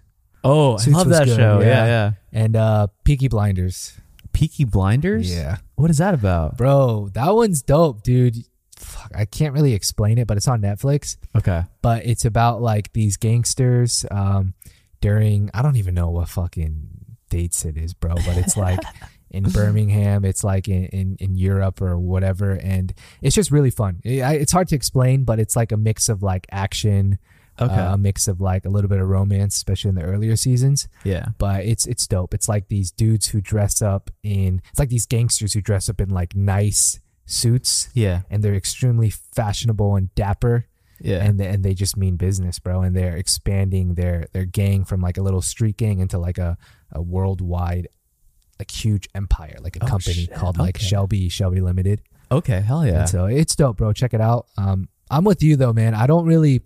[0.44, 1.58] Oh, Suits I love that good, show.
[1.60, 1.86] Yeah, yeah.
[1.86, 2.10] yeah.
[2.32, 3.98] and uh, Peaky Blinders.
[4.32, 5.34] Peaky Blinders.
[5.34, 5.56] Yeah.
[5.74, 6.56] What is that about?
[6.56, 8.36] Bro, that one's dope, dude.
[8.76, 11.16] Fuck, I can't really explain it, but it's on Netflix.
[11.36, 11.64] Okay.
[11.82, 14.54] But it's about like these gangsters um,
[15.00, 16.88] during, I don't even know what fucking
[17.30, 18.78] dates it is, bro, but it's like
[19.30, 22.52] in Birmingham, it's like in, in, in Europe or whatever.
[22.52, 24.00] And it's just really fun.
[24.04, 27.18] It- I- it's hard to explain, but it's like a mix of like action,
[27.58, 27.72] Okay.
[27.74, 30.88] uh, a mix of like a little bit of romance, especially in the earlier seasons.
[31.04, 31.28] yeah.
[31.38, 32.34] but it's it's dope.
[32.34, 35.98] It's like these dudes who dress up in it's like these gangsters who dress up
[36.02, 38.22] in like nice suits Yeah.
[38.30, 40.66] and they're extremely fashionable and dapper
[41.00, 41.22] Yeah.
[41.24, 42.80] and they, and they just mean business, bro.
[42.82, 46.56] And they're expanding their their gang from like a little street gang into like a
[46.92, 47.88] a worldwide
[48.58, 50.32] like huge empire, like a Oh, company shit.
[50.34, 50.86] called like Okay.
[50.86, 52.00] Shelby Shelby Limited.
[52.30, 52.60] okay.
[52.60, 53.00] Hell yeah.
[53.00, 53.92] And so it's dope, bro.
[53.92, 54.46] Check it out.
[54.56, 55.94] Um, I'm with you though, man.
[55.94, 56.62] I don't really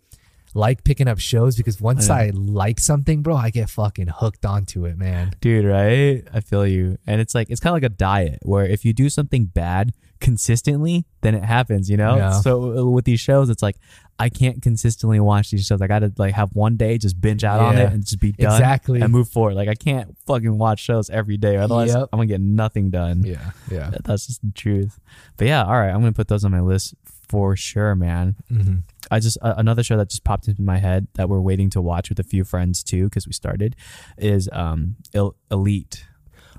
[0.54, 4.44] like picking up shows because once I I like something, bro, I get fucking hooked
[4.44, 5.32] onto it, man.
[5.40, 8.64] dude right i feel you and it's like it's kind of like a diet where
[8.66, 12.30] if you do something bad consistently then it happens you know Yeah.
[12.40, 13.76] so uh, with these shows it's like
[14.18, 17.60] i can't consistently watch these shows i gotta like have one day just binge out
[17.60, 19.00] on it and just be done Exactly.
[19.00, 22.08] and move forward like i can't fucking watch shows every day otherwise Yep.
[22.12, 23.90] i'm gonna get nothing done Yeah, yeah.
[24.04, 25.00] that's just the truth
[25.36, 26.94] but yeah all right i'm gonna put those on my list
[27.28, 28.76] for sure man hmm
[29.10, 31.80] I just uh, another show that just popped into my head that we're waiting to
[31.80, 33.74] watch with a few friends too because we started
[34.18, 36.04] is um El- Elite.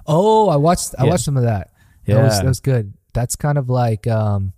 [0.06, 0.94] Oh, I watched.
[1.00, 1.12] I Yeah.
[1.12, 1.70] watched some of that.
[2.08, 2.42] That was Yeah.
[2.42, 2.94] that was good.
[3.14, 4.08] That's kind of like.
[4.08, 4.54] um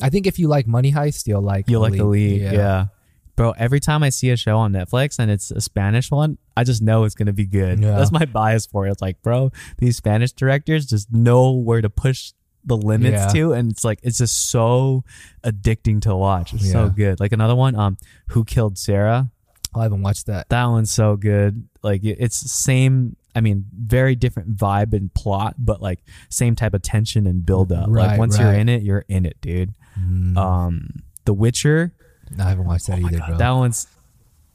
[0.00, 1.68] I think if you like Money Heist, you'll like.
[1.68, 2.86] You like Elite, yeah.
[3.34, 6.64] Bro, every time I see a show on Netflix and it's a Spanish one, I
[6.64, 7.80] just know it's gonna be good.
[7.80, 7.96] Yeah.
[7.96, 8.92] That's my bias for it.
[8.92, 12.32] It's like, bro, these Spanish directors just know where to push
[12.64, 13.40] the limits Yeah.
[13.40, 15.04] to, and it's like it's just so
[15.44, 16.52] addicting to watch.
[16.54, 17.20] It's so good.
[17.20, 17.96] Like another one, um,
[18.28, 19.30] Who Killed Sara?
[19.74, 20.48] Oh, I haven't watched that.
[20.48, 21.68] That one's so good.
[21.82, 23.16] Like it's same.
[23.34, 27.72] I mean, very different vibe and plot, but like same type of tension and build
[27.72, 27.88] up.
[27.88, 29.74] like Right, once you're in it, you're in it, dude.
[29.98, 31.92] Mm, Um, The Witcher.
[32.36, 33.36] no, I haven't watched that Oh either, God, bro.
[33.38, 33.86] That one's,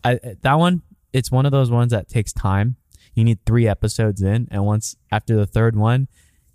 [0.04, 0.82] I that one.
[1.14, 2.76] It's one of those ones that takes time.
[3.14, 6.08] You need three episodes in, and once after the third one,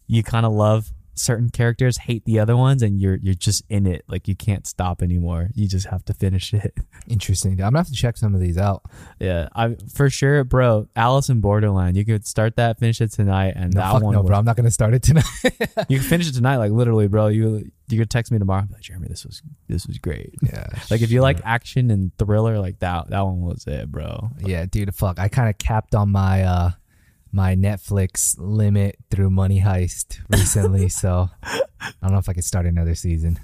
[0.09, 3.87] you kind of love certain characters, hate the other ones, and you're you're just in
[3.87, 4.05] it.
[4.09, 5.51] Like you can't stop anymore.
[5.55, 6.75] You just have to finish it.
[7.09, 7.53] Interesting.
[7.53, 8.83] I'm gonna have to check some of these out.
[9.21, 10.89] Yeah, I for sure, bro.
[10.97, 11.97] Alice in Borderland.
[11.97, 14.13] You could start that, finish it tonight, and No, that one.
[14.15, 14.39] no, was- bro.
[14.39, 15.25] I'm not gonna start it tonight.
[15.89, 17.29] You can finish it tonight, like literally, bro.
[17.29, 20.35] You you could text me tomorrow, like Jeremy, this was this was great.
[20.43, 20.67] yeah.
[20.91, 21.23] Like if you sure.
[21.23, 24.31] like action and thriller, like that that one was it, bro.
[24.41, 24.95] Yeah, dude.
[24.95, 25.19] Fuck.
[25.19, 26.71] I kind of capped on my uh
[27.33, 32.67] my Netflix limit through Money Heist recently, so I don't know if I could start
[32.67, 33.39] another season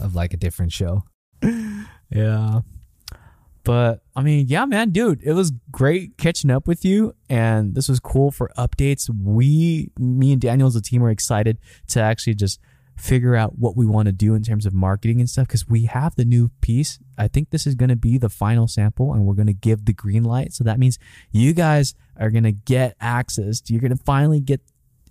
[0.00, 1.04] of like a different show.
[2.10, 2.60] Yeah.
[3.62, 7.88] But I mean, yeah, man, dude, it was great catching up with you, and this
[7.88, 9.10] was cool for updates.
[9.14, 12.58] We, me and Daniel as a team, are excited to actually just
[13.00, 15.86] figure out what we want to do in terms of marketing and stuff because we
[15.86, 16.98] have the new piece.
[17.16, 19.86] I think this is going to be the final sample, and we're going to give
[19.86, 20.52] the green light.
[20.52, 20.98] So that means
[21.30, 23.62] you guys are going to get access.
[23.68, 24.60] You're going to finally get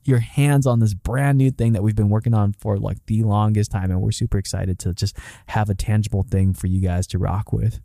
[0.05, 3.23] your hands on this brand new thing that we've been working on for like the
[3.23, 5.17] longest time, and we're super excited to just
[5.47, 7.79] have a tangible thing for you guys to rock with.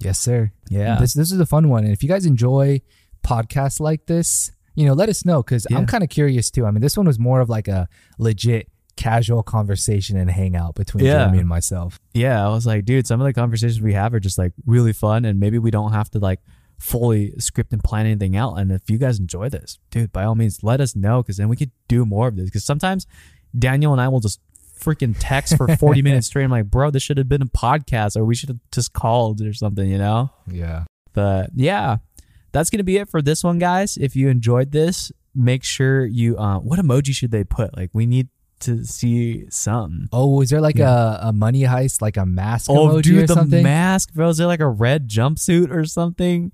[0.00, 0.52] Yes, sir.
[0.68, 0.98] Yeah.
[1.00, 2.82] This this is a fun one, and if you guys enjoy
[3.24, 5.78] podcasts like this, you know, let us know because Yeah.
[5.78, 6.66] I'm kind of curious too.
[6.66, 7.88] I mean, this one was more of like a
[8.18, 11.12] legit casual conversation and hangout between Yeah.
[11.18, 12.00] Jeremy and myself.
[12.14, 14.92] yeah, I was like, dude, some of the conversations we have are just like really
[14.92, 16.40] fun, and maybe we don't have to like
[16.78, 18.54] fully script and plan anything out.
[18.56, 21.48] And if you guys enjoy this, dude, by all means, let us know because then
[21.48, 22.46] we could do more of this.
[22.46, 23.06] Because sometimes
[23.58, 24.40] Daniel and I will just
[24.78, 26.44] freaking text for 40 minutes straight.
[26.44, 29.40] I'm like, bro, this should have been a podcast, or we should have just called
[29.40, 30.30] or something, you know?
[30.50, 30.84] Yeah.
[31.14, 31.96] But yeah,
[32.52, 33.96] that's gonna be it for this one, guys.
[33.96, 36.36] If you enjoyed this, make sure you.
[36.36, 37.74] Uh, what emoji should they put?
[37.76, 38.28] Like, we need
[38.60, 40.08] to see some.
[40.12, 43.26] Oh, is there like a, a money heist, like a mask Oh, emoji dude, or
[43.26, 43.62] the something?
[43.62, 44.28] mask, bro.
[44.28, 46.52] Is there like a red jumpsuit or something?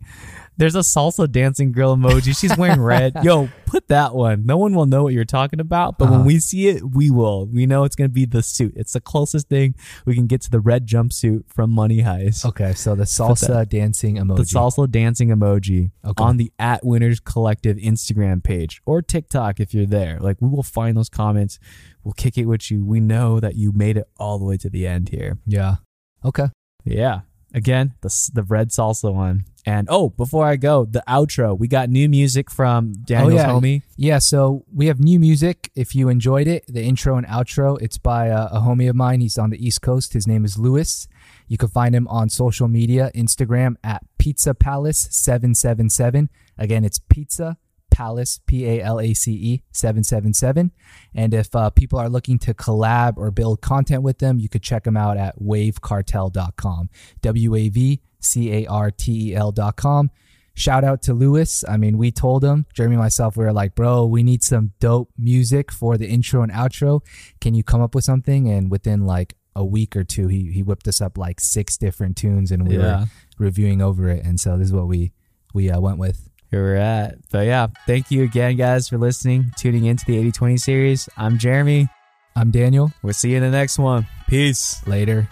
[0.58, 2.38] There's a salsa dancing girl emoji.
[2.38, 3.14] She's wearing red.
[3.22, 4.44] Yo, put that one.
[4.44, 6.26] No one will know what you're talking about, but when Uh-huh.
[6.26, 7.46] we see it, we will.
[7.46, 8.74] We know it's gonna be the suit.
[8.76, 9.74] It's the closest thing
[10.04, 12.44] we can get to the red jumpsuit from Money Heist.
[12.44, 14.36] okay, so the salsa dancing emoji.
[14.36, 16.22] The salsa dancing emoji Okay.
[16.22, 20.18] on the at Winners Collective Instagram page or TikTok if you're there.
[20.20, 21.58] Like we will find those comments.
[22.04, 22.84] We'll kick it with you.
[22.84, 25.38] We know that you made it all the way to the end here.
[25.46, 25.76] yeah.
[26.24, 26.46] Okay.
[26.84, 27.20] Yeah.
[27.54, 29.44] Again, the the red salsa one.
[29.64, 31.56] And oh, before I go, the outro.
[31.56, 33.46] We got new music from Daniel's oh, yeah.
[33.46, 33.82] homie.
[33.96, 35.70] Yeah, so we have new music.
[35.76, 39.20] If you enjoyed it, the intro and outro, it's by a, a homie of mine.
[39.20, 40.14] He's on the East Coast.
[40.14, 41.06] His name is Lewis.
[41.46, 46.30] You can find him on social media, Instagram at Pizza Palace seven seven seven.
[46.58, 47.58] Again, it's Pizza
[47.92, 50.72] Palace P A L A C E seven seven seven.
[51.14, 54.62] And if uh, people are looking to collab or build content with them, you could
[54.62, 56.90] check them out at wavecartel.com.
[57.20, 60.10] W A V C A R T E L.com.
[60.54, 61.64] Shout out to Lewis.
[61.66, 64.72] I mean, we told him, Jeremy and myself, we were like, bro, we need some
[64.80, 67.00] dope music for the intro and outro.
[67.40, 68.50] Can you come up with something?
[68.50, 72.18] And within like a week or two, he, he whipped us up like six different
[72.18, 73.00] tunes and we Yeah.
[73.00, 73.06] were
[73.38, 74.26] reviewing over it.
[74.26, 75.12] And so this is what we,
[75.54, 76.28] we uh, went with.
[76.60, 77.16] We're at.
[77.30, 81.08] But yeah, thank you again, guys, for listening, tuning into the 8020 series.
[81.16, 81.88] I'm Jeremy.
[82.36, 82.92] I'm Daniel.
[83.02, 84.06] We'll see you in the next one.
[84.28, 84.86] Peace.
[84.86, 85.28] Later.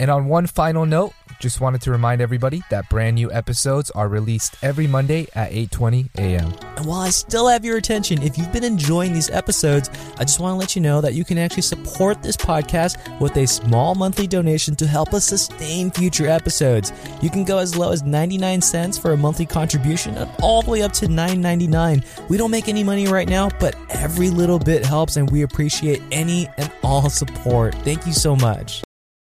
[0.00, 1.12] And on one final note,
[1.42, 6.08] just wanted to remind everybody that brand new episodes are released every Monday at 8:20
[6.16, 6.54] a.m.
[6.76, 10.38] And while I still have your attention, if you've been enjoying these episodes, I just
[10.38, 13.96] want to let you know that you can actually support this podcast with a small
[13.96, 16.92] monthly donation to help us sustain future episodes.
[17.20, 20.70] You can go as low as 99 cents for a monthly contribution and all the
[20.70, 22.28] way up to $9.99.
[22.28, 26.00] We don't make any money right now, but every little bit helps and we appreciate
[26.12, 27.74] any and all support.
[27.76, 28.82] Thank you so much.